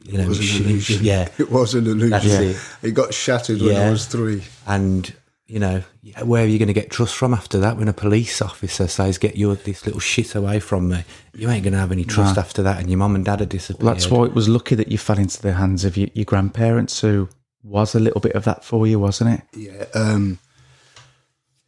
you 0.05 0.19
know, 0.19 0.27
was 0.27 0.39
an 0.41 0.65
illusion. 0.65 1.05
yeah. 1.05 1.29
It 1.39 1.51
was 1.51 1.75
an 1.75 1.87
illusion. 1.87 2.11
That's 2.11 2.25
it. 2.27 2.57
It 2.83 2.91
got 2.93 3.15
shattered 3.15 3.61
when 3.61 3.77
I 3.77 3.91
was 3.91 4.07
three. 4.07 4.43
And, 4.67 5.13
you 5.47 5.59
know, 5.59 5.83
where 6.25 6.45
are 6.45 6.47
you 6.47 6.59
going 6.59 6.69
to 6.69 6.75
get 6.75 6.91
trust 6.91 7.15
from 7.15 7.35
after 7.35 7.59
that? 7.59 7.77
When 7.77 7.89
a 7.89 7.93
police 7.93 8.41
officer 8.43 8.89
says, 8.89 9.19
get 9.19 9.37
your, 9.37 9.55
this 9.55 9.85
little 9.85 10.01
shit 10.01 10.35
away 10.35 10.61
from 10.61 10.89
me, 10.89 11.05
you 11.35 11.49
ain't 11.51 11.63
going 11.63 11.75
to 11.75 11.79
have 11.79 11.93
any 11.93 12.05
trust 12.05 12.39
after 12.39 12.63
that. 12.63 12.81
And 12.81 12.91
your 12.91 12.99
mum 12.99 13.15
and 13.15 13.25
dad 13.25 13.41
are 13.41 13.47
disappeared. 13.47 13.85
Well, 13.85 13.95
that's 13.95 14.11
why 14.11 14.25
it 14.25 14.35
was 14.35 14.49
lucky 14.49 14.75
that 14.77 14.91
you 14.91 14.99
fell 14.99 15.19
into 15.19 15.41
the 15.41 15.53
hands 15.55 15.85
of 15.85 15.97
your, 15.97 16.09
your 16.15 16.25
grandparents, 16.25 17.01
who 17.01 17.29
was 17.63 17.95
a 17.95 18.01
little 18.01 18.21
bit 18.21 18.33
of 18.33 18.45
that 18.45 18.65
for 18.65 18.87
you, 18.87 18.99
wasn't 18.99 19.41
it? 19.41 19.59
Yeah, 19.59 19.85
um, 19.95 20.39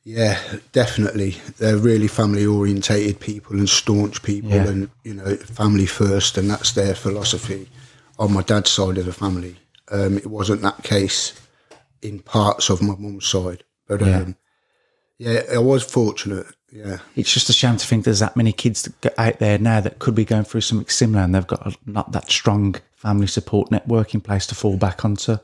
yeah, 0.03 0.39
definitely. 0.73 1.37
They're 1.59 1.77
really 1.77 2.09
family 2.09 2.47
orientated 2.47 3.21
people 3.21 3.59
and 3.59 3.69
staunch 3.69 4.23
people, 4.23 4.51
Yeah. 4.51 4.67
and 4.69 4.91
you 5.05 5.15
know, 5.15 5.37
family 5.37 5.87
first, 5.87 6.39
and 6.39 6.49
that's 6.51 6.73
their 6.73 6.95
philosophy. 6.95 7.69
On 8.19 8.33
my 8.33 8.43
dad's 8.43 8.71
side 8.71 8.99
of 8.99 9.07
the 9.07 9.13
family, 9.13 9.57
um, 9.91 10.17
it 10.17 10.27
wasn't 10.27 10.63
that 10.63 10.83
case 10.83 11.33
in 12.03 12.21
parts 12.21 12.71
of 12.71 12.81
my 12.83 12.95
mum's 12.99 13.27
side, 13.27 13.65
but 13.87 14.01
Yeah. 14.01 14.21
um, 14.21 14.37
yeah, 15.19 15.43
I 15.53 15.59
was 15.59 15.83
fortunate. 15.83 16.47
Yeah, 16.73 16.99
It's 17.17 17.33
just 17.35 17.51
a 17.51 17.53
shame 17.53 17.77
to 17.79 17.87
think 17.87 18.05
there's 18.05 18.21
that 18.21 18.37
many 18.37 18.53
kids 18.53 18.83
that 18.83 19.13
out 19.19 19.41
there 19.41 19.59
now 19.59 19.81
that 19.81 19.99
could 19.99 20.15
be 20.15 20.25
going 20.25 20.45
through 20.45 20.61
something 20.61 20.89
similar 20.89 21.25
and 21.25 21.35
they've 21.35 21.47
got 21.47 21.67
a, 21.67 21.77
not 21.85 22.13
that 22.13 22.31
strong 22.31 22.77
family 22.95 23.27
support 23.27 23.73
network 23.73 24.15
in 24.15 24.21
place 24.21 24.47
to 24.47 24.55
fall 24.55 24.77
back 24.77 25.05
onto. 25.05 25.39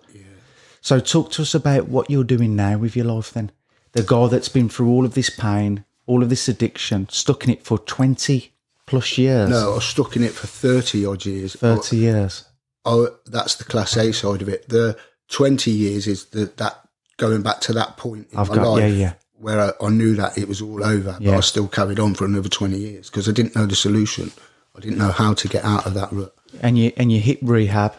So, 0.87 1.01
talk 1.01 1.33
to 1.33 1.43
us 1.43 1.53
about 1.53 1.89
what 1.89 2.09
you're 2.11 2.23
doing 2.23 2.55
now 2.55 2.79
with 2.79 2.95
your 2.95 3.07
life 3.07 3.33
then. 3.33 3.51
The 3.91 4.05
guy 4.05 4.29
that's 4.29 4.49
been 4.49 4.69
through 4.69 4.89
all 4.89 5.05
of 5.05 5.15
this 5.15 5.29
pain, 5.31 5.85
all 6.07 6.23
of 6.23 6.29
this 6.31 6.47
addiction, 6.49 7.09
stuck 7.09 7.43
in 7.43 7.51
it 7.51 7.65
for 7.65 7.77
20 7.77 8.53
plus 8.87 9.19
years. 9.19 9.51
no, 9.51 9.73
I 9.73 9.75
was 9.75 9.85
stuck 9.85 10.15
in 10.15 10.23
it 10.23 10.31
for 10.31 10.47
thirty 10.47 11.05
odd 11.05 11.27
years. 11.27 11.57
30 11.57 11.97
years. 11.97 12.45
oh, 12.85 13.09
that's 13.27 13.57
the 13.57 13.65
class 13.65 13.97
A 13.97 14.13
side 14.13 14.43
of 14.43 14.49
it. 14.49 14.69
The 14.69 14.97
20 15.31 15.73
years 15.73 16.07
is 16.07 16.27
the, 16.27 16.45
that 16.59 16.79
going 17.17 17.43
back 17.43 17.61
to 17.63 17.73
that 17.73 17.97
point 17.97 18.29
in 18.31 18.39
I've 18.39 18.49
my 18.51 18.55
got- 18.55 18.69
life 18.75 18.93
yeah, 18.93 18.97
yeah. 18.97 19.13
where 19.35 19.59
I, 19.61 19.85
I 19.85 19.89
knew 19.91 20.15
that 20.15 20.39
it 20.39 20.47
was 20.47 20.63
all 20.63 20.85
over, 20.85 21.15
but 21.15 21.21
Yeah. 21.23 21.37
I 21.37 21.41
still 21.41 21.67
carried 21.67 21.99
on 21.99 22.15
for 22.15 22.27
another 22.27 22.49
20 22.49 22.79
years 22.79 23.11
because 23.11 23.29
I 23.29 23.33
didn't 23.33 23.57
know 23.57 23.67
the 23.67 23.75
solution. 23.75 24.31
I 24.77 24.79
didn't 24.79 24.99
know 24.99 25.11
how 25.11 25.35
to 25.35 25.49
get 25.49 25.65
out 25.65 25.85
of 25.85 25.95
that 25.95 26.13
rut. 26.13 26.33
And 26.61 26.79
you, 26.79 26.93
and 26.97 27.11
you 27.11 27.19
hit 27.19 27.41
rehab, 27.43 27.95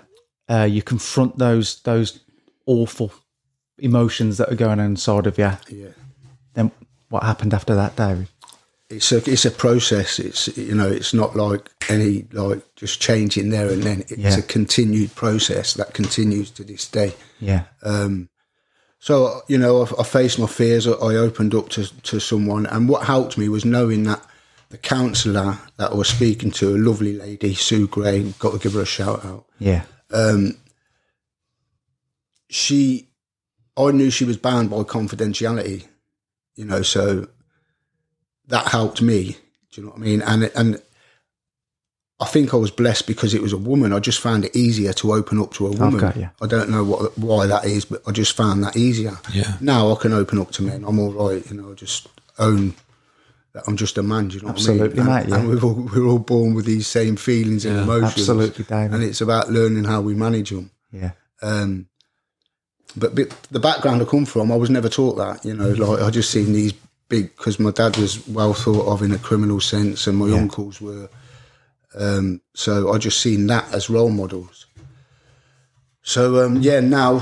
uh, 0.49 0.63
you 0.71 0.81
confront 0.81 1.37
those, 1.37 1.81
those 1.81 2.21
awful 2.67 3.11
emotions 3.79 4.37
that 4.37 4.51
are 4.51 4.55
going 4.55 4.79
on 4.79 4.85
inside 4.85 5.25
of 5.25 5.37
you. 5.39 5.51
Yeah. 5.69 5.89
Then 6.53 6.71
what 7.09 7.23
happened 7.23 7.53
after 7.53 7.73
that, 7.75 7.95
David? 7.95 8.27
It's 8.89 9.11
a, 9.11 9.17
it's 9.29 9.45
a 9.45 9.51
process. 9.51 10.17
It's, 10.19 10.55
you 10.57 10.73
know, 10.75 10.87
it's 10.87 11.13
not 11.13 11.35
like 11.35 11.69
any, 11.89 12.25
like 12.31 12.63
just 12.75 13.01
changing 13.01 13.49
there 13.49 13.69
and 13.69 13.83
then. 13.83 14.01
It's 14.01 14.17
Yeah. 14.17 14.37
a 14.37 14.41
continued 14.41 15.13
process 15.15 15.73
that 15.73 15.93
continues 15.93 16.49
to 16.51 16.63
this 16.63 16.87
day. 16.87 17.13
Yeah. 17.39 17.63
Um, 17.83 18.29
So 18.99 19.41
you 19.47 19.57
know, 19.59 19.83
I, 19.83 20.01
I 20.01 20.03
faced 20.03 20.39
my 20.39 20.47
fears. 20.47 20.87
I, 20.87 20.91
I 20.93 21.15
opened 21.17 21.53
up 21.53 21.69
to 21.69 21.85
to 22.03 22.19
someone, 22.19 22.65
and 22.65 22.89
what 22.89 23.05
helped 23.05 23.37
me 23.37 23.47
was 23.49 23.63
knowing 23.63 24.03
that 24.05 24.21
the 24.69 24.77
counsellor 24.77 25.57
that 25.77 25.91
I 25.91 25.93
was 25.93 26.07
speaking 26.09 26.51
to, 26.51 26.75
a 26.75 26.79
lovely 26.89 27.13
lady, 27.13 27.53
Sue 27.53 27.87
Gray, 27.87 28.23
got 28.39 28.53
to 28.53 28.59
give 28.59 28.73
her 28.73 28.81
a 28.81 28.85
shout 28.85 29.23
out. 29.23 29.45
Yeah. 29.59 29.83
She, 32.49 33.09
I 33.75 33.91
knew 33.91 34.09
she 34.09 34.25
was 34.25 34.37
bound 34.37 34.69
by 34.69 34.77
confidentiality, 34.83 35.85
you 36.55 36.65
know, 36.65 36.81
so 36.81 37.27
that 38.47 38.67
helped 38.69 39.01
me. 39.01 39.37
Do 39.71 39.81
you 39.81 39.83
know 39.83 39.89
what 39.91 39.99
I 39.99 40.01
mean? 40.01 40.21
And 40.21 40.43
and 40.55 40.81
I 42.19 42.25
think 42.25 42.53
I 42.53 42.57
was 42.57 42.71
blessed 42.71 43.05
because 43.05 43.33
it 43.35 43.41
was 43.41 43.53
a 43.53 43.57
woman. 43.57 43.93
I 43.93 43.99
just 43.99 44.19
found 44.19 44.45
it 44.45 44.55
easier 44.55 44.91
to 44.93 45.13
open 45.13 45.39
up 45.39 45.53
to 45.55 45.67
a 45.67 45.71
woman. 45.71 45.99
got 45.99 46.17
you. 46.17 46.29
I 46.41 46.47
don't 46.47 46.69
know 46.69 46.83
what 46.83 47.17
why 47.17 47.45
that 47.45 47.65
is, 47.65 47.85
but 47.85 48.01
I 48.07 48.11
just 48.11 48.35
found 48.35 48.63
that 48.63 48.75
easier. 48.75 49.17
Yeah. 49.33 49.57
Now 49.61 49.91
I 49.91 49.95
can 49.95 50.13
open 50.13 50.39
up 50.39 50.51
to 50.53 50.63
men. 50.63 50.83
I'm 50.83 50.97
all 50.99 51.11
right. 51.11 51.45
You 51.49 51.57
know, 51.57 51.75
just 51.75 52.07
own 52.39 52.73
that 53.53 53.63
I'm 53.67 53.77
just 53.77 53.97
a 53.97 54.03
man. 54.03 54.29
Do 54.29 54.37
you 54.37 54.41
know 54.43 54.49
Absolutely, 54.49 54.99
what 54.99 55.09
I 55.09 55.21
mean? 55.21 55.29
mate, 55.29 55.33
And, 55.33 55.33
and 55.33 55.49
we're 55.49 55.61
all 55.63 55.73
we're 55.93 56.07
all 56.07 56.19
born 56.19 56.55
with 56.55 56.65
these 56.65 56.87
same 56.87 57.17
feelings 57.17 57.65
and 57.65 57.77
emotions. 57.77 58.17
Absolutely, 58.29 58.65
David. 58.65 58.93
And 58.95 59.03
it's 59.03 59.21
about 59.21 59.51
learning 59.51 59.83
how 59.83 60.01
we 60.01 60.15
manage 60.15 60.49
them. 60.49 60.71
Yeah. 60.91 61.11
Um, 61.43 61.87
but, 62.99 63.15
but 63.15 63.29
the 63.51 63.59
background 63.59 64.01
I 64.01 64.05
come 64.05 64.25
from, 64.25 64.51
I 64.51 64.55
was 64.55 64.69
never 64.69 64.89
taught 64.89 65.15
that. 65.17 65.45
You 65.45 65.53
know, 65.55 65.69
like 65.69 66.01
I 66.01 66.09
just 66.09 66.31
seen 66.31 66.53
these 66.53 66.73
big 67.09 67.35
because 67.37 67.59
my 67.59 67.71
dad 67.71 67.97
was 67.97 68.27
well 68.27 68.53
thought 68.53 68.87
of 68.87 69.01
in 69.01 69.11
a 69.11 69.17
criminal 69.17 69.59
sense, 69.61 70.07
and 70.07 70.17
my 70.17 70.31
uncles 70.37 70.81
were. 70.81 71.09
Um, 71.95 72.41
so 72.53 72.93
I 72.93 72.97
just 72.97 73.21
seen 73.21 73.47
that 73.47 73.73
as 73.73 73.89
role 73.89 74.09
models. 74.09 74.65
So 76.03 76.45
um, 76.45 76.57
yeah, 76.57 76.79
now 76.79 77.17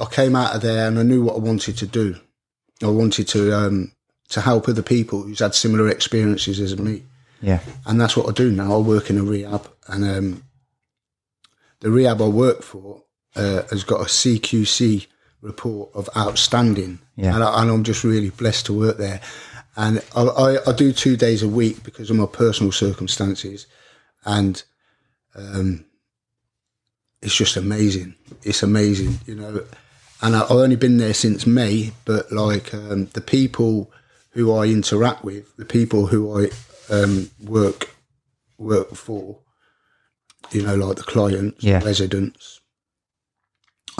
I 0.00 0.06
came 0.10 0.34
out 0.36 0.54
of 0.54 0.62
there 0.62 0.86
and 0.88 0.98
I 0.98 1.02
knew 1.02 1.22
what 1.22 1.36
I 1.36 1.40
wanted 1.40 1.76
to 1.78 1.86
do. 1.86 2.16
I 2.82 2.86
wanted 2.86 3.28
to 3.28 3.52
um, 3.54 3.92
to 4.30 4.40
help 4.40 4.68
other 4.68 4.82
people 4.82 5.22
who's 5.22 5.40
had 5.40 5.54
similar 5.54 5.88
experiences 5.88 6.60
as 6.60 6.78
me 6.78 7.02
Yeah. 7.42 7.60
and 7.86 8.00
that's 8.00 8.16
what 8.16 8.28
I 8.28 8.32
do 8.32 8.50
now. 8.50 8.74
I 8.74 8.78
work 8.78 9.10
in 9.10 9.18
a 9.18 9.22
rehab, 9.22 9.68
and 9.88 10.04
um, 10.04 10.44
the 11.80 11.90
rehab 11.90 12.22
I 12.22 12.28
work 12.28 12.62
for 12.62 13.02
uh, 13.36 13.62
has 13.70 13.84
got 13.84 14.00
a 14.00 14.04
CQC 14.04 15.06
report 15.42 15.90
of 15.94 16.08
outstanding, 16.16 16.98
Yeah. 17.16 17.34
and, 17.34 17.44
I, 17.44 17.62
and 17.62 17.70
I'm 17.70 17.84
just 17.84 18.04
really 18.04 18.30
blessed 18.30 18.66
to 18.66 18.72
work 18.78 18.98
there. 18.98 19.20
And 19.76 20.02
I, 20.14 20.22
I, 20.22 20.70
I 20.70 20.72
do 20.72 20.92
two 20.92 21.16
days 21.16 21.42
a 21.42 21.48
week 21.48 21.82
because 21.84 22.10
of 22.10 22.16
my 22.16 22.26
personal 22.26 22.72
circumstances, 22.72 23.66
and 24.24 24.62
um, 25.34 25.84
it's 27.22 27.34
just 27.36 27.56
amazing. 27.56 28.14
It's 28.42 28.62
amazing, 28.62 29.18
you 29.26 29.34
know. 29.36 29.64
And 30.22 30.36
I, 30.36 30.42
I've 30.42 30.50
only 30.50 30.76
been 30.76 30.98
there 30.98 31.14
since 31.14 31.46
May, 31.46 31.92
but 32.04 32.30
like 32.32 32.74
um, 32.74 33.06
the 33.14 33.20
people 33.20 33.90
who 34.30 34.52
I 34.52 34.66
interact 34.66 35.24
with, 35.24 35.56
the 35.56 35.64
people 35.64 36.06
who 36.06 36.44
I 36.44 36.50
um, 36.90 37.30
work 37.42 37.90
work 38.58 38.94
for, 38.94 39.38
you 40.50 40.62
know, 40.62 40.74
like 40.74 40.96
the 40.98 41.02
clients, 41.04 41.64
Yeah. 41.64 41.82
residents, 41.82 42.60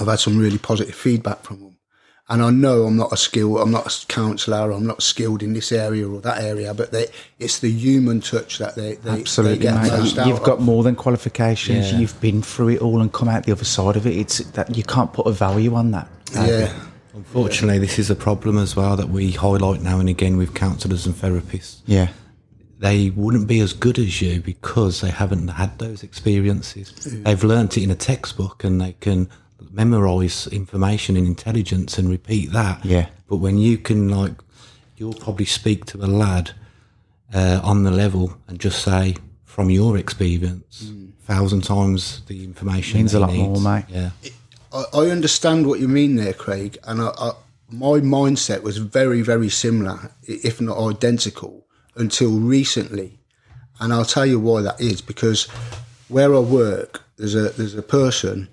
I've 0.01 0.09
had 0.09 0.21
some 0.21 0.39
really 0.39 0.59
positive 0.59 0.95
feedback 0.95 1.43
from 1.43 1.61
them, 1.61 1.77
And 2.29 2.43
I 2.43 2.51
know 2.51 2.85
I'm 2.85 2.97
not 2.97 3.13
a 3.13 3.17
skill, 3.17 3.59
I'm 3.59 3.71
not 3.73 3.87
a 3.93 4.07
counsellor, 4.07 4.71
I'm 4.71 4.87
not 4.87 5.03
skilled 5.03 5.43
in 5.43 5.53
this 5.53 5.73
area 5.73 6.09
or 6.09 6.21
that 6.21 6.43
area, 6.43 6.73
but 6.75 6.93
they, 6.93 7.07
it's 7.39 7.59
the 7.59 7.71
human 7.71 8.21
touch 8.21 8.59
that 8.59 8.77
they, 8.77 8.95
they, 8.97 9.11
Absolutely, 9.11 9.59
they 9.59 9.63
get 9.65 9.83
mate. 9.83 9.91
most 9.93 10.15
You- 10.15 10.21
out 10.23 10.27
You've 10.29 10.39
of. 10.39 10.45
got 10.45 10.61
more 10.61 10.83
than 10.83 10.95
qualifications. 10.97 11.93
Yeah. 11.93 11.99
You've 11.99 12.21
been 12.21 12.41
through 12.43 12.69
it 12.71 12.81
all 12.81 13.01
and 13.01 13.13
come 13.13 13.29
out 13.29 13.45
the 13.47 13.53
other 13.53 13.65
side 13.65 13.97
of 13.97 14.07
it. 14.07 14.17
It's 14.17 14.39
that 14.53 14.77
you 14.77 14.85
can't 14.85 15.13
put 15.13 15.27
a 15.27 15.33
value 15.33 15.75
on 15.75 15.91
that. 15.91 16.09
yeah, 16.33 16.73
Unfortunately, 17.15 17.79
this 17.79 17.99
is 17.99 18.09
a 18.11 18.15
problem 18.17 18.57
as 18.59 18.77
well 18.77 18.97
that 18.97 19.09
we 19.09 19.33
highlight 19.33 19.83
now 19.83 19.99
and 19.99 20.09
again 20.09 20.37
with 20.37 20.55
counsellors 20.55 21.07
and 21.07 21.15
therapists. 21.17 21.81
Yeah. 21.87 22.09
They 22.79 23.11
wouldn't 23.11 23.47
be 23.49 23.61
as 23.61 23.73
good 23.75 23.99
as 23.99 24.23
you 24.23 24.41
because 24.41 25.01
they 25.03 25.11
haven't 25.11 25.49
had 25.49 25.79
those 25.79 26.03
experiences. 26.03 26.93
They've 27.25 27.45
learnt 27.45 27.77
it 27.77 27.83
in 27.83 27.91
a 27.91 27.95
textbook 27.97 28.63
and 28.65 28.81
they 28.81 28.93
can 29.01 29.29
memorise 29.71 30.47
information 30.47 31.17
and 31.17 31.27
intelligence 31.27 31.99
and 31.99 32.09
repeat 32.09 32.53
that. 32.53 32.85
Yeah. 32.85 33.09
But 33.29 33.37
when 33.37 33.59
you 33.59 33.79
can, 33.79 34.09
like, 34.09 34.33
you'll 34.97 35.15
probably 35.15 35.47
speak 35.47 35.85
to 35.87 35.99
a 35.99 36.07
lad 36.07 36.53
uh, 37.33 37.61
on 37.63 37.85
the 37.85 37.91
level 37.91 38.37
and 38.49 38.59
just 38.59 38.83
say, 38.83 39.17
from 39.45 39.71
your 39.71 39.97
experience, 39.97 40.91
thousand 41.25 41.63
times 41.63 42.23
the 42.27 42.45
information 42.45 42.99
Means 42.99 43.15
a 43.15 43.19
he 43.19 43.23
lot 43.25 43.33
more, 43.33 43.61
mate. 43.61 43.85
Yeah. 43.89 44.11
I, 44.73 44.85
I 44.95 45.11
understand 45.11 45.67
what 45.67 45.81
you 45.81 45.89
mean 45.89 46.17
there, 46.17 46.33
Craig, 46.33 46.79
and 46.85 47.01
I, 47.01 47.11
I, 47.19 47.33
my 47.69 48.01
mindset 48.01 48.63
was 48.63 48.79
very, 48.79 49.23
very 49.23 49.49
similar, 49.49 50.13
if 50.23 50.61
not 50.61 50.79
identical, 50.79 51.67
until 51.97 52.31
recently. 52.31 53.19
And 53.81 53.93
I'll 53.93 54.05
tell 54.05 54.27
you 54.27 54.39
why 54.39 54.63
that 54.63 54.81
is 54.81 55.01
because 55.01 55.45
where 56.09 56.35
I 56.35 56.39
work, 56.41 57.03
there's 57.17 57.35
a 57.35 57.51
there's 57.51 57.75
a 57.75 57.83
person, 57.83 58.49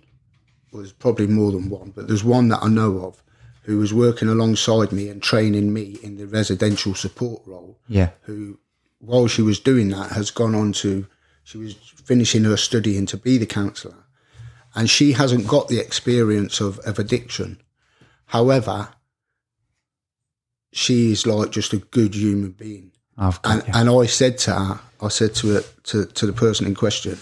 there's 0.74 0.92
probably 0.92 1.28
more 1.28 1.52
than 1.52 1.70
one, 1.70 1.92
but 1.96 2.08
there's 2.08 2.24
one 2.24 2.50
that 2.50 2.64
I 2.64 2.68
know 2.68 3.06
of 3.06 3.24
who 3.64 3.78
was 3.80 3.94
working 3.94 4.30
alongside 4.30 4.92
me 4.92 5.10
and 5.10 5.22
training 5.22 5.74
me 5.74 5.98
in 6.02 6.18
the 6.18 6.26
residential 6.28 6.96
support 6.96 7.42
role. 7.46 7.78
Yeah. 7.88 8.12
Who, 8.22 8.60
while 9.00 9.28
she 9.28 9.42
was 9.42 9.60
doing 9.60 9.90
that, 9.90 10.12
has 10.12 10.32
gone 10.32 10.56
on 10.56 10.72
to 10.74 11.08
she 11.44 11.58
was 11.58 11.76
finishing 11.76 12.44
her 12.44 12.58
studying 12.58 13.06
to 13.08 13.18
be 13.18 13.38
the 13.38 13.46
counsellor 13.46 14.04
and 14.76 14.90
she 14.90 15.14
hasn't 15.14 15.48
got 15.48 15.70
the 15.70 15.80
experience 15.80 16.60
of, 16.60 16.78
of 16.80 17.00
addiction. 17.00 17.60
However, 18.26 18.90
she 20.74 21.12
is 21.12 21.26
like 21.26 21.52
just 21.52 21.74
a 21.74 21.78
good 21.78 22.14
human 22.16 22.52
being. 22.52 22.92
I've 23.18 23.42
got 23.42 23.52
And, 23.60 23.68
you. 23.68 23.74
and 23.76 23.90
I 23.90 24.06
said 24.06 24.38
to 24.40 24.54
her, 24.54 24.80
I 25.02 25.08
said 25.08 25.34
to 25.36 25.48
her, 25.56 25.62
to, 25.84 26.06
to 26.06 26.26
the 26.26 26.34
person 26.34 26.68
in 26.68 26.76
question, 26.76 27.18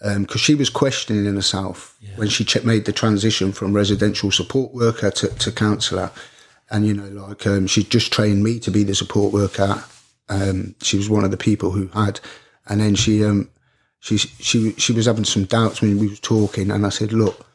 because 0.00 0.40
she 0.40 0.54
was 0.54 0.70
questioning 0.70 1.26
in 1.26 1.34
herself 1.34 1.96
when 2.16 2.28
she 2.28 2.44
ch- 2.44 2.62
made 2.64 2.84
the 2.84 2.92
transition 2.92 3.52
from 3.52 3.72
residential 3.72 4.30
support 4.30 4.72
worker 4.72 5.10
to, 5.10 5.28
to 5.28 5.50
counsellor. 5.52 6.10
And, 6.70 6.86
you 6.86 6.94
know, 6.94 7.08
like, 7.26 7.46
um, 7.46 7.66
she 7.66 7.82
just 7.82 8.12
trained 8.12 8.44
me 8.44 8.60
to 8.60 8.70
be 8.70 8.84
the 8.84 8.94
support 8.94 9.32
worker. 9.32 9.82
Um, 10.28 10.74
she 10.82 10.96
was 10.98 11.08
one 11.08 11.24
of 11.24 11.30
the 11.30 11.36
people 11.36 11.70
who 11.70 11.88
had. 11.88 12.20
And 12.68 12.80
then 12.80 12.94
she, 12.94 13.24
um, 13.24 13.50
she, 14.00 14.18
she, 14.18 14.72
she 14.74 14.92
was 14.92 15.06
having 15.06 15.24
some 15.24 15.44
doubts 15.44 15.80
when 15.80 15.98
we 15.98 16.08
was 16.08 16.20
talking. 16.20 16.70
And 16.70 16.84
I 16.86 16.90
said, 16.90 17.12
look, 17.12 17.46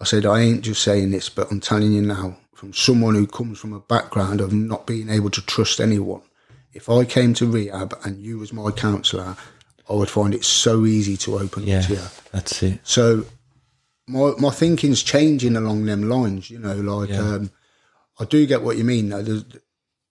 I 0.00 0.04
said, 0.04 0.26
I 0.26 0.40
ain't 0.40 0.62
just 0.62 0.82
saying 0.82 1.10
this, 1.10 1.28
but 1.28 1.50
I'm 1.50 1.60
telling 1.60 1.92
you 1.92 2.02
now, 2.02 2.36
from 2.54 2.72
someone 2.72 3.14
who 3.14 3.26
comes 3.26 3.58
from 3.58 3.72
a 3.72 3.80
background 3.80 4.40
of 4.40 4.52
not 4.52 4.86
being 4.86 5.08
able 5.08 5.30
to 5.30 5.40
trust 5.46 5.80
anyone, 5.80 6.22
if 6.72 6.88
I 6.88 7.04
came 7.04 7.34
to 7.34 7.50
rehab 7.50 7.94
and 8.04 8.22
you 8.22 8.38
was 8.38 8.52
my 8.52 8.70
counsellor, 8.70 9.36
I 9.92 9.96
would 9.96 10.08
find 10.10 10.34
it 10.34 10.44
so 10.44 10.86
easy 10.86 11.16
to 11.18 11.38
open 11.38 11.64
Yeah. 11.64 11.80
up 11.80 11.84
to 11.86 11.92
you. 11.94 12.00
That's 12.32 12.62
it. 12.62 12.80
So 12.82 13.26
my 14.08 14.32
my 14.38 14.50
thinking's 14.50 15.02
changing 15.02 15.56
along 15.56 15.84
them 15.84 16.08
lines, 16.08 16.50
you 16.50 16.58
know, 16.58 16.74
like 16.74 17.10
Yeah. 17.10 17.20
um, 17.20 17.50
I 18.18 18.24
do 18.24 18.46
get 18.46 18.62
what 18.62 18.76
you 18.78 18.84
mean 18.84 19.08
though. 19.10 19.22
There's, 19.22 19.44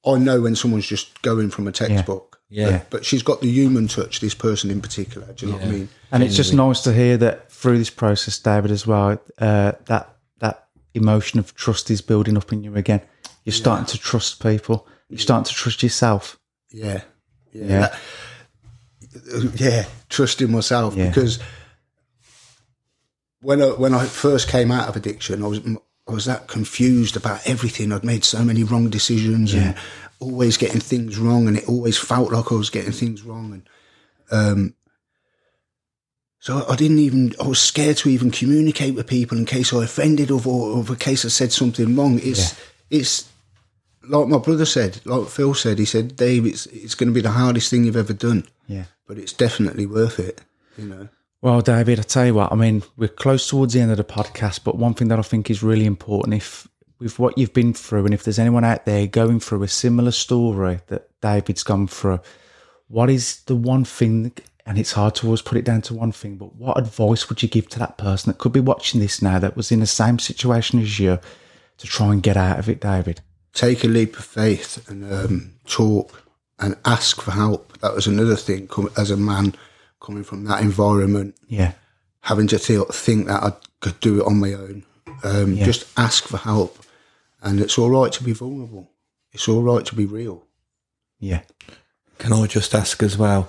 I 0.05 0.17
know 0.17 0.41
when 0.41 0.55
someone's 0.55 0.87
just 0.87 1.21
going 1.21 1.49
from 1.51 1.67
a 1.67 1.71
textbook. 1.71 2.39
Yeah. 2.49 2.81
But 2.89 3.05
she's 3.05 3.23
got 3.23 3.39
the 3.39 3.47
human 3.49 3.87
touch, 3.87 4.19
this 4.19 4.33
person 4.35 4.69
in 4.71 4.81
particular. 4.81 5.31
Do 5.33 5.45
you 5.45 5.51
know 5.53 5.57
what 5.59 5.67
I 5.67 5.71
mean? 5.71 5.89
And 6.11 6.21
it's 6.21 6.35
just 6.35 6.53
nice 6.53 6.81
to 6.81 6.91
hear 6.93 7.15
that 7.17 7.49
through 7.49 7.77
this 7.77 7.89
process, 7.89 8.37
David, 8.39 8.71
as 8.71 8.85
well, 8.85 9.21
uh, 9.37 9.71
that 9.85 10.15
that 10.39 10.67
emotion 10.93 11.39
of 11.39 11.55
trust 11.55 11.89
is 11.89 12.01
building 12.01 12.35
up 12.35 12.51
in 12.51 12.61
you 12.63 12.75
again. 12.75 13.01
You're 13.45 13.53
starting 13.53 13.85
to 13.87 13.97
trust 13.97 14.43
people. 14.43 14.85
You're 15.07 15.19
starting 15.19 15.45
to 15.45 15.53
trust 15.53 15.81
yourself. 15.81 16.37
Yeah. 16.71 17.03
Yeah. 17.53 17.65
Yeah. 17.65 17.79
That- 17.79 17.99
yeah. 19.55 19.85
Trusting 20.09 20.51
myself 20.51 20.95
Yeah. 20.95 21.07
because 21.09 21.39
when 23.41 23.61
I, 23.61 23.67
when 23.67 23.93
I 23.93 24.05
first 24.05 24.47
came 24.49 24.71
out 24.71 24.87
of 24.87 24.95
addiction, 24.95 25.43
I 25.43 25.47
was 25.47 25.59
I 26.07 26.13
was 26.13 26.25
that 26.25 26.47
confused 26.47 27.15
about 27.15 27.41
everything. 27.47 27.91
I'd 27.91 28.03
made 28.03 28.23
so 28.23 28.43
many 28.43 28.63
wrong 28.63 28.89
decisions 28.89 29.53
and 29.53 29.75
always 30.19 30.57
getting 30.57 30.81
things 30.81 31.17
wrong, 31.17 31.47
and 31.47 31.57
it 31.57 31.67
always 31.69 31.97
felt 31.97 32.31
like 32.31 32.51
I 32.51 32.55
was 32.55 32.69
getting 32.69 32.91
things 32.91 33.23
wrong. 33.23 33.53
And 33.53 33.69
um, 34.31 34.75
so 36.39 36.65
I 36.67 36.75
didn't 36.75 36.99
even. 36.99 37.33
I 37.41 37.47
was 37.47 37.59
scared 37.59 37.97
to 37.97 38.09
even 38.09 38.31
communicate 38.31 38.95
with 38.95 39.07
people 39.07 39.37
in 39.37 39.45
case 39.45 39.73
I 39.73 39.83
offended 39.83 40.31
or, 40.31 40.41
or, 40.45 40.77
or 40.77 40.87
in 40.87 40.95
case 40.95 41.23
I 41.25 41.29
said 41.29 41.51
something 41.51 41.95
wrong. 41.95 42.19
It's 42.21 42.59
it's 42.89 43.29
like 44.07 44.27
my 44.27 44.39
brother 44.39 44.65
said, 44.65 45.01
like 45.05 45.27
Phil 45.29 45.53
said. 45.53 45.79
He 45.79 45.85
said, 45.85 46.15
"Dave, 46.15 46.45
it's 46.45 46.65
it's 46.67 46.95
going 46.95 47.09
to 47.09 47.13
be 47.15 47.21
the 47.21 47.31
hardest 47.31 47.69
thing 47.69 47.85
you've 47.85 47.95
ever 47.95 48.13
done, 48.13 48.47
Yeah. 48.67 48.85
But 49.11 49.17
it's 49.17 49.33
definitely 49.33 49.85
worth 49.85 50.19
it." 50.19 50.39
You 50.77 50.85
know. 50.85 51.09
Well, 51.41 51.59
David, 51.59 51.99
I 51.99 52.03
tell 52.03 52.27
you 52.27 52.33
what, 52.35 52.49
I 52.49 52.55
mean, 52.55 52.81
we're 52.95 53.09
close 53.09 53.49
towards 53.49 53.73
the 53.73 53.81
end 53.81 53.91
of 53.91 53.97
the 53.97 54.05
podcast, 54.05 54.63
but 54.63 54.77
one 54.77 54.93
thing 54.93 55.09
that 55.09 55.19
I 55.19 55.21
think 55.21 55.49
is 55.49 55.61
really 55.61 55.85
important, 55.85 56.33
if 56.33 56.65
with 56.97 57.19
what 57.19 57.37
you've 57.37 57.51
been 57.51 57.73
through, 57.73 58.05
and 58.05 58.13
if 58.13 58.23
there's 58.23 58.39
anyone 58.39 58.63
out 58.63 58.85
there 58.85 59.05
going 59.05 59.41
through 59.41 59.63
a 59.63 59.67
similar 59.67 60.11
story 60.11 60.79
that 60.87 61.09
David's 61.19 61.63
gone 61.63 61.87
through, 61.87 62.21
what 62.87 63.09
is 63.09 63.41
the 63.47 63.55
one 63.55 63.83
thing, 63.83 64.31
and 64.65 64.79
it's 64.79 64.93
hard 64.93 65.15
to 65.15 65.25
always 65.25 65.41
put 65.41 65.57
it 65.57 65.65
down 65.65 65.81
to 65.81 65.93
one 65.93 66.13
thing, 66.13 66.37
but 66.37 66.55
what 66.55 66.77
advice 66.77 67.27
would 67.27 67.43
you 67.43 67.49
give 67.49 67.67
to 67.69 67.79
that 67.79 67.97
person 67.97 68.31
that 68.31 68.37
could 68.37 68.53
be 68.53 68.61
watching 68.61 69.01
this 69.01 69.21
now 69.21 69.39
that 69.39 69.57
was 69.57 69.73
in 69.73 69.81
the 69.81 69.87
same 69.87 70.19
situation 70.19 70.79
as 70.79 70.99
you 70.99 71.19
to 71.79 71.85
try 71.85 72.13
and 72.13 72.23
get 72.23 72.37
out 72.37 72.59
of 72.59 72.69
it, 72.69 72.79
David? 72.79 73.19
take 73.53 73.83
a 73.83 73.87
leap 73.87 74.17
of 74.17 74.25
faith 74.25 74.87
and 74.89 75.11
um, 75.11 75.53
talk 75.65 76.23
and 76.61 76.75
ask 76.85 77.21
for 77.21 77.31
help. 77.31 77.77
That 77.79 77.93
was 77.95 78.07
another 78.07 78.35
thing 78.35 78.67
com- 78.67 78.91
as 78.97 79.11
a 79.11 79.17
man 79.17 79.55
coming 79.99 80.23
from 80.23 80.45
that 80.45 80.61
environment, 80.61 81.35
Yeah. 81.47 81.73
having 82.21 82.47
to 82.47 82.57
th- 82.59 82.87
think 82.91 83.27
that 83.27 83.43
I 83.43 83.53
could 83.79 83.99
do 83.99 84.21
it 84.21 84.25
on 84.27 84.39
my 84.39 84.53
own. 84.53 84.83
Um, 85.23 85.57
Just 85.57 85.85
ask 85.97 86.25
for 86.25 86.37
help. 86.37 86.77
And 87.43 87.59
it's 87.59 87.77
all 87.77 87.89
right 87.89 88.11
to 88.13 88.23
be 88.23 88.33
vulnerable. 88.33 88.89
It's 89.33 89.47
all 89.47 89.61
right 89.63 89.85
to 89.85 89.95
be 89.95 90.05
real. 90.05 90.43
Yeah. 91.19 91.41
Can 92.19 92.33
I 92.33 92.45
just 92.47 92.73
ask 92.75 93.01
as 93.03 93.17
well, 93.17 93.47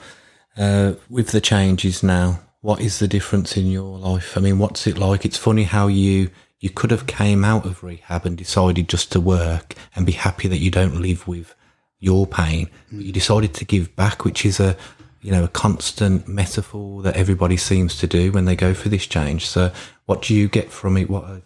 uh, 0.57 0.94
with 1.11 1.29
the 1.33 1.40
changes 1.40 2.03
now, 2.03 2.40
what 2.62 2.81
is 2.81 2.98
the 2.98 3.09
difference 3.09 3.57
in 3.57 3.66
your 3.70 3.98
life? 3.98 4.37
I 4.37 4.40
mean, 4.40 4.59
what's 4.59 4.87
it 4.87 4.96
like? 4.98 5.25
It's 5.27 5.37
funny 5.37 5.64
how 5.64 5.88
you 5.88 6.31
you 6.61 6.70
could 6.70 6.92
have 6.92 7.09
came 7.09 7.44
out 7.44 7.66
of 7.66 7.83
rehab 7.83 8.25
and 8.25 8.38
decided 8.38 8.88
just 8.88 9.11
to 9.11 9.20
work 9.20 9.75
and 9.96 10.07
be 10.07 10.12
happy 10.12 10.46
that 10.46 10.59
you 10.61 10.70
don't 10.70 11.01
live 11.01 11.27
with 11.27 11.57
your 12.03 12.27
pain, 12.27 12.69
but 12.91 13.05
you 13.05 13.12
decided 13.12 13.55
to 13.55 13.65
give 13.65 13.95
back, 13.97 14.25
which 14.25 14.45
is 14.45 14.59
a 14.61 14.77
you 15.23 15.31
know 15.31 15.45
a 15.45 15.49
constant 15.49 16.27
metaphor 16.27 17.01
that 17.03 17.17
everybody 17.17 17.57
seems 17.57 17.97
to 17.99 18.07
do 18.09 18.33
when 18.33 18.45
they 18.45 18.57
go 18.57 18.75
for 18.75 18.88
this 18.88 19.07
change. 19.07 19.47
So, 19.47 19.71
what 20.07 20.23
do 20.23 20.35
you 20.35 20.49
get 20.49 20.71
from 20.71 20.97
it? 20.97 21.09
What 21.09 21.25
a- 21.25 21.43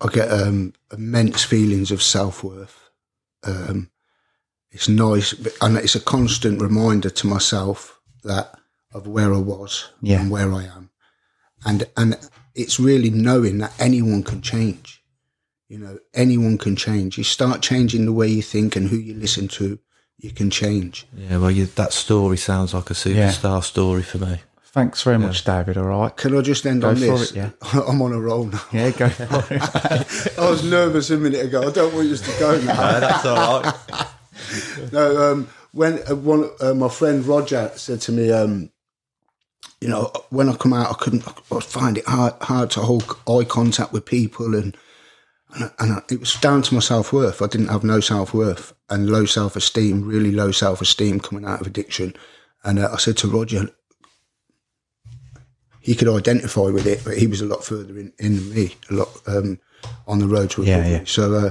I 0.00 0.08
get 0.08 0.30
um, 0.30 0.74
immense 0.92 1.42
feelings 1.42 1.90
of 1.90 2.02
self 2.02 2.44
worth. 2.44 2.88
Um, 3.42 3.90
it's 4.70 4.88
nice, 4.88 5.32
and 5.60 5.76
it's 5.76 5.94
a 5.96 6.00
constant 6.00 6.60
reminder 6.62 7.10
to 7.10 7.26
myself 7.26 8.00
that 8.22 8.54
of 8.94 9.06
where 9.08 9.34
I 9.34 9.38
was 9.38 9.88
Yeah. 10.02 10.20
and 10.20 10.30
where 10.30 10.52
I 10.52 10.64
am, 10.64 10.90
and 11.64 11.88
and 11.96 12.16
it's 12.54 12.78
really 12.78 13.10
knowing 13.10 13.58
that 13.58 13.72
anyone 13.80 14.22
can 14.22 14.40
change. 14.40 15.02
You 15.68 15.78
know, 15.78 15.98
anyone 16.14 16.58
can 16.58 16.76
change. 16.76 17.18
You 17.18 17.24
start 17.24 17.60
changing 17.60 18.04
the 18.04 18.12
way 18.12 18.28
you 18.28 18.42
think 18.42 18.76
and 18.76 18.88
who 18.88 18.96
you 18.96 19.14
listen 19.14 19.48
to, 19.48 19.78
you 20.18 20.30
can 20.30 20.50
change. 20.50 21.06
yeah, 21.16 21.38
well, 21.38 21.50
you, 21.50 21.66
that 21.66 21.92
story 21.92 22.36
sounds 22.36 22.74
like 22.74 22.90
a 22.90 22.94
superstar 22.94 23.62
story 23.62 24.02
for 24.02 24.18
me. 24.18 24.40
Thanks 24.76 25.02
very 25.02 25.18
much, 25.18 25.42
David. 25.42 25.78
All 25.78 25.84
right. 25.84 26.14
Can 26.14 26.36
I 26.36 26.42
just 26.42 26.66
end 26.66 26.82
Go 26.82 26.90
on 26.90 26.96
for 26.96 27.00
this? 27.00 27.30
it, 27.30 27.36
yeah. 27.36 27.50
I'm 27.88 28.02
on 28.02 28.12
a 28.12 28.20
roll 28.20 28.44
now. 28.44 28.60
Yeah, 28.72 28.90
go 28.90 29.08
for 29.08 29.24
it. 29.54 30.38
I 30.38 30.50
was 30.50 30.64
nervous 30.64 31.08
a 31.08 31.16
minute 31.16 31.46
ago. 31.46 31.66
I 31.66 31.70
don't 31.72 31.94
want 31.94 32.08
you 32.08 32.16
to 32.16 32.38
go 32.38 32.60
now. 32.60 33.00
that's 33.00 33.24
all 33.24 33.62
right. 33.62 33.74
No, 34.92 35.32
um, 35.32 35.48
when 35.72 35.98
uh, 36.08 36.14
one 36.14 36.50
uh, 36.60 36.74
my 36.74 36.88
friend 36.90 37.24
Roger 37.24 37.70
said 37.74 38.02
to 38.02 38.12
me, 38.12 38.30
um, 38.30 38.70
you 39.80 39.88
know, 39.88 40.12
when 40.28 40.48
I 40.48 40.54
come 40.54 40.74
out, 40.74 40.90
I 40.90 40.94
couldn't. 40.94 41.26
I 41.26 41.60
find 41.60 41.96
it 41.98 42.06
hard 42.06 42.34
hard 42.42 42.70
to 42.72 42.80
hold 42.80 43.04
eye 43.26 43.44
contact 43.44 43.92
with 43.92 44.04
people, 44.04 44.54
and 44.54 44.76
and, 45.78 45.92
I- 45.92 46.02
it 46.10 46.20
was 46.20 46.34
down 46.34 46.62
to 46.62 46.74
my 46.74 46.80
self 46.80 47.12
worth. 47.12 47.40
I 47.42 47.46
didn't 47.46 47.68
have 47.68 47.84
no 47.84 48.00
self 48.00 48.32
worth 48.34 48.72
and 48.90 49.08
low 49.10 49.24
self 49.26 49.56
esteem, 49.56 50.04
really 50.04 50.32
low 50.32 50.50
self 50.52 50.80
esteem 50.80 51.20
coming 51.20 51.44
out 51.44 51.60
of 51.60 51.66
addiction. 51.66 52.14
And 52.64 52.78
uh, 52.78 52.90
I 52.92 52.96
said 52.98 53.16
to 53.18 53.28
Roger, 53.28 53.68
he 55.80 55.94
could 55.94 56.08
identify 56.08 56.62
with 56.68 56.86
it, 56.86 57.02
but 57.04 57.16
he 57.16 57.26
was 57.26 57.40
a 57.40 57.46
lot 57.46 57.64
further 57.64 57.96
in, 57.98 58.12
in 58.18 58.52
me, 58.52 58.74
a 58.90 58.94
lot 58.94 59.08
um, 59.26 59.60
on 60.06 60.18
the 60.18 60.26
road 60.26 60.50
to 60.50 60.64
Yeah, 60.64 60.76
recovery. 60.78 60.92
yeah. 60.98 61.02
So 61.06 61.34
uh, 61.34 61.50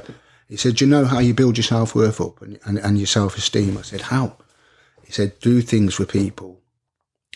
He 0.49 0.57
said, 0.57 0.75
"Do 0.75 0.85
you 0.85 0.91
know 0.91 1.05
how 1.05 1.19
you 1.19 1.33
build 1.33 1.57
your 1.57 1.63
self 1.63 1.95
worth 1.95 2.19
up 2.19 2.41
and, 2.41 2.59
and, 2.65 2.77
and 2.79 2.97
your 2.97 3.07
self 3.07 3.37
esteem?" 3.37 3.77
I 3.77 3.81
said, 3.81 4.01
"How?" 4.01 4.35
He 5.05 5.11
said, 5.11 5.39
"Do 5.39 5.61
things 5.61 5.93
for 5.95 6.05
people, 6.05 6.61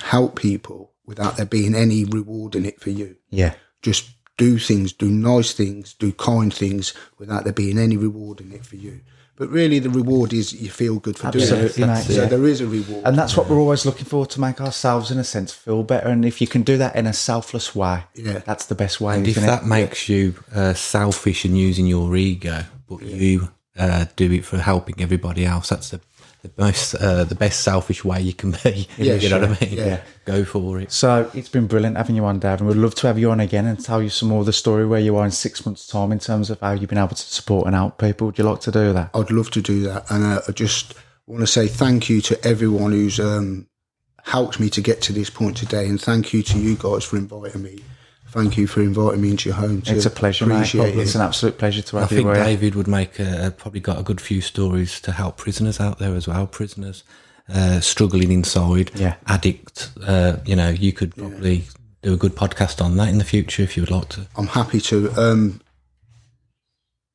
help 0.01 0.35
people 0.37 0.91
without 1.05 1.37
there 1.37 1.45
being 1.45 1.73
any 1.73 2.03
reward 2.05 2.55
in 2.55 2.65
it 2.65 2.79
for 2.81 2.89
you. 2.91 3.15
Yeah. 3.31 3.55
Just 3.81 4.09
do 4.45 4.57
things, 4.57 4.91
do 4.93 5.09
nice 5.09 5.51
things, 5.53 5.93
do 5.93 6.11
kind 6.13 6.51
things 6.53 6.93
without 7.19 7.43
there 7.43 7.53
being 7.53 7.77
any 7.77 7.97
reward 7.97 8.41
in 8.41 8.51
it 8.51 8.65
for 8.65 8.77
you." 8.77 9.01
But 9.39 9.49
really, 9.49 9.79
the 9.79 9.89
reward 10.01 10.33
is 10.33 10.51
you 10.51 10.69
feel 10.69 10.99
good 10.99 11.17
for 11.17 11.31
doing 11.31 11.43
Absolutely, 11.43 11.83
it. 11.83 11.87
mate, 11.87 12.03
So 12.03 12.21
yeah. 12.23 12.27
there 12.27 12.45
is 12.45 12.59
a 12.59 12.67
reward. 12.67 13.03
And 13.05 13.17
that's 13.17 13.37
what 13.37 13.47
we're 13.49 13.57
always 13.65 13.85
looking 13.85 14.03
for 14.13 14.25
to 14.25 14.41
make 14.41 14.59
ourselves, 14.59 15.11
in 15.11 15.17
a 15.17 15.23
sense, 15.23 15.53
feel 15.53 15.81
better. 15.83 16.09
And 16.09 16.25
if 16.25 16.41
you 16.41 16.47
can 16.47 16.61
do 16.63 16.75
that 16.83 16.93
in 16.97 17.07
a 17.07 17.13
selfless 17.13 17.73
way, 17.73 18.03
Yeah. 18.15 18.39
that's 18.49 18.65
the 18.65 18.75
best 18.75 18.99
way. 18.99 19.15
And 19.15 19.25
if 19.25 19.35
that 19.35 19.61
it? 19.63 19.65
makes 19.77 20.09
you 20.09 20.33
uh, 20.53 20.73
selfish 20.73 21.45
and 21.45 21.57
using 21.57 21.87
your 21.87 22.13
ego, 22.17 22.65
but 22.89 23.01
you 23.01 23.47
uh, 23.77 24.05
do 24.17 24.29
it 24.33 24.43
for 24.43 24.57
helping 24.57 24.95
everybody 24.99 25.45
else, 25.45 25.69
that's 25.69 25.91
the, 25.91 26.01
the 26.41 26.51
most 26.57 26.95
uh, 26.95 27.25
the 27.25 27.35
best 27.35 27.61
selfish 27.61 28.05
way 28.05 28.21
you 28.21 28.33
can 28.33 28.51
be. 28.63 28.87
Yeah, 28.97 29.15
you 29.15 29.29
know 29.29 29.39
what 29.39 29.49
I 29.49 29.55
sure. 29.55 29.67
mean? 29.67 29.77
Yeah. 29.77 30.01
Go 30.25 30.45
for 30.45 30.79
it. 30.79 30.91
So 30.91 31.29
it's 31.33 31.49
been 31.49 31.67
brilliant 31.67 31.97
having 31.97 32.15
you 32.15 32.25
on, 32.25 32.39
Dave, 32.39 32.59
and 32.59 32.67
we'd 32.67 32.77
love 32.77 32.95
to 32.95 33.07
have 33.07 33.17
you 33.17 33.31
on 33.31 33.39
again 33.39 33.65
and 33.65 33.83
tell 33.83 34.01
you 34.01 34.09
some 34.09 34.29
more 34.29 34.41
of 34.41 34.45
the 34.45 34.53
story 34.53 34.85
where 34.85 34.99
you 34.99 35.15
are 35.17 35.25
in 35.25 35.31
six 35.31 35.65
months' 35.65 35.87
time 35.87 36.11
in 36.11 36.19
terms 36.19 36.49
of 36.49 36.59
how 36.59 36.71
you've 36.71 36.89
been 36.89 36.97
able 36.97 37.09
to 37.09 37.17
support 37.17 37.65
and 37.65 37.75
help 37.75 37.97
people. 37.97 38.27
Would 38.27 38.37
you 38.37 38.43
like 38.43 38.61
to 38.61 38.71
do 38.71 38.93
that? 38.93 39.09
I'd 39.13 39.31
love 39.31 39.51
to 39.51 39.61
do 39.61 39.81
that. 39.83 40.09
And 40.11 40.23
uh, 40.23 40.41
I 40.47 40.51
just 40.51 40.93
want 41.27 41.41
to 41.41 41.47
say 41.47 41.67
thank 41.67 42.09
you 42.09 42.21
to 42.21 42.47
everyone 42.47 42.91
who's 42.91 43.19
um, 43.19 43.67
helped 44.23 44.59
me 44.59 44.69
to 44.69 44.81
get 44.81 45.01
to 45.03 45.13
this 45.13 45.29
point 45.29 45.57
today. 45.57 45.87
And 45.87 45.99
thank 45.99 46.33
you 46.33 46.43
to 46.43 46.59
you 46.59 46.75
guys 46.75 47.03
for 47.03 47.17
inviting 47.17 47.63
me. 47.63 47.79
Thank 48.31 48.57
you 48.57 48.67
for 48.67 48.81
inviting 48.81 49.21
me 49.21 49.31
into 49.31 49.49
your 49.49 49.55
home. 49.57 49.81
To 49.83 49.95
It's 49.95 50.05
a 50.05 50.09
pleasure, 50.11 50.45
mate. 50.45 50.55
appreciate 50.55 50.95
It's 50.97 51.15
an 51.15 51.21
absolute 51.21 51.57
pleasure 51.57 51.81
to 51.81 51.97
I 51.97 52.01
have 52.01 52.11
you. 52.11 52.17
think 52.19 52.35
here. 52.35 52.43
David 52.43 52.75
would 52.75 52.87
make 52.87 53.19
a, 53.19 53.53
probably 53.57 53.79
got 53.79 53.99
a 53.99 54.03
good 54.03 54.21
few 54.21 54.41
stories 54.41 55.01
to 55.01 55.11
help 55.11 55.37
prisoners 55.37 55.79
out 55.79 55.97
there 55.99 56.13
as 56.15 56.27
well. 56.27 56.45
Prisoners 56.45 57.03
uh, 57.51 57.79
struggling 57.79 58.31
inside, 58.31 58.91
Yeah. 58.95 59.15
addict. 59.25 59.91
Uh, 60.05 60.37
you 60.45 60.55
know, 60.55 60.69
you 60.69 60.93
could 60.93 61.15
probably 61.15 61.63
do 62.03 62.13
a 62.13 62.17
good 62.17 62.35
podcast 62.35 62.83
on 62.83 62.95
that 62.97 63.09
in 63.09 63.17
the 63.17 63.23
future 63.23 63.63
if 63.63 63.75
you 63.75 63.81
would 63.83 63.91
like 63.91 64.09
to. 64.09 64.27
I'm 64.37 64.47
happy 64.47 64.79
to. 64.81 65.11
Um, 65.19 65.61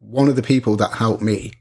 one 0.00 0.28
of 0.28 0.36
the 0.36 0.42
people 0.42 0.76
that 0.76 0.92
helped 0.92 1.22
me 1.22 1.52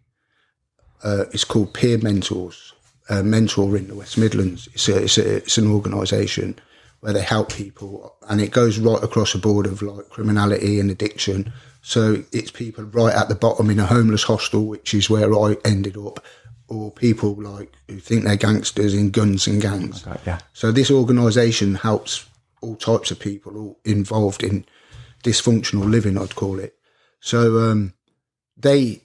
uh, 1.03 1.25
is 1.31 1.43
called 1.43 1.73
Peer 1.73 1.97
Mentors, 1.99 2.73
uh, 3.09 3.21
Mentor 3.23 3.77
in 3.77 3.87
the 3.87 3.95
West 3.95 4.17
Midlands. 4.17 4.67
It's, 4.73 4.89
a, 4.89 5.03
it's, 5.03 5.17
a, 5.17 5.35
it's 5.37 5.57
an 5.57 5.67
organisation 5.71 6.57
where 7.03 7.11
they 7.11 7.21
help 7.21 7.51
people, 7.51 8.15
and 8.29 8.39
it 8.39 8.51
goes 8.51 8.79
right 8.79 9.03
across 9.03 9.33
the 9.33 9.37
board 9.37 9.65
of 9.65 9.81
like 9.81 10.07
criminality 10.09 10.79
and 10.79 10.89
addiction. 10.89 11.51
So 11.81 12.23
it's 12.31 12.49
people 12.49 12.85
right 12.85 13.13
at 13.13 13.27
the 13.27 13.35
bottom 13.35 13.69
in 13.69 13.77
a 13.77 13.85
homeless 13.85 14.23
hostel, 14.23 14.65
which 14.67 14.93
is 14.93 15.09
where 15.09 15.33
I 15.33 15.57
ended 15.65 15.97
up, 15.97 16.23
or 16.69 16.91
people 16.91 17.33
like 17.33 17.73
who 17.89 17.99
think 17.99 18.23
they're 18.23 18.37
gangsters 18.37 18.93
in 18.93 19.09
guns 19.09 19.47
and 19.47 19.61
gangs. 19.61 20.07
Yeah. 20.25 20.39
So 20.53 20.71
this 20.71 20.89
organisation 20.89 21.75
helps 21.75 22.25
all 22.61 22.77
types 22.77 23.11
of 23.11 23.19
people 23.19 23.57
all 23.57 23.79
involved 23.83 24.41
in 24.41 24.65
dysfunctional 25.25 25.91
living, 25.91 26.17
I'd 26.17 26.35
call 26.35 26.57
it. 26.57 26.77
So 27.19 27.69
um, 27.69 27.95
they 28.55 29.01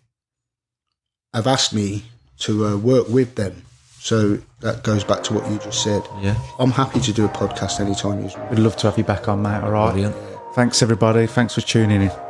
have 1.34 1.48
asked 1.48 1.74
me 1.74 2.04
to 2.38 2.64
uh, 2.64 2.76
work 2.76 3.08
with 3.08 3.34
them. 3.34 3.64
So 4.00 4.38
that 4.60 4.84
goes 4.84 5.04
back 5.04 5.22
to 5.24 5.34
what 5.34 5.50
you 5.50 5.58
just 5.58 5.82
said. 5.82 6.02
Yeah. 6.20 6.36
I'm 6.58 6.70
happy 6.70 7.00
to 7.00 7.12
do 7.12 7.24
a 7.24 7.28
podcast 7.28 7.80
anytime 7.80 8.20
you 8.22 8.28
want. 8.28 8.50
We'd 8.50 8.58
love 8.60 8.76
to 8.78 8.88
have 8.88 8.98
you 8.98 9.04
back 9.04 9.28
on, 9.28 9.42
mate. 9.42 9.62
All 9.62 9.70
right. 9.70 9.92
Brilliant. 9.92 10.16
Thanks, 10.54 10.82
everybody. 10.82 11.26
Thanks 11.26 11.54
for 11.54 11.60
tuning 11.60 12.02
in. 12.02 12.27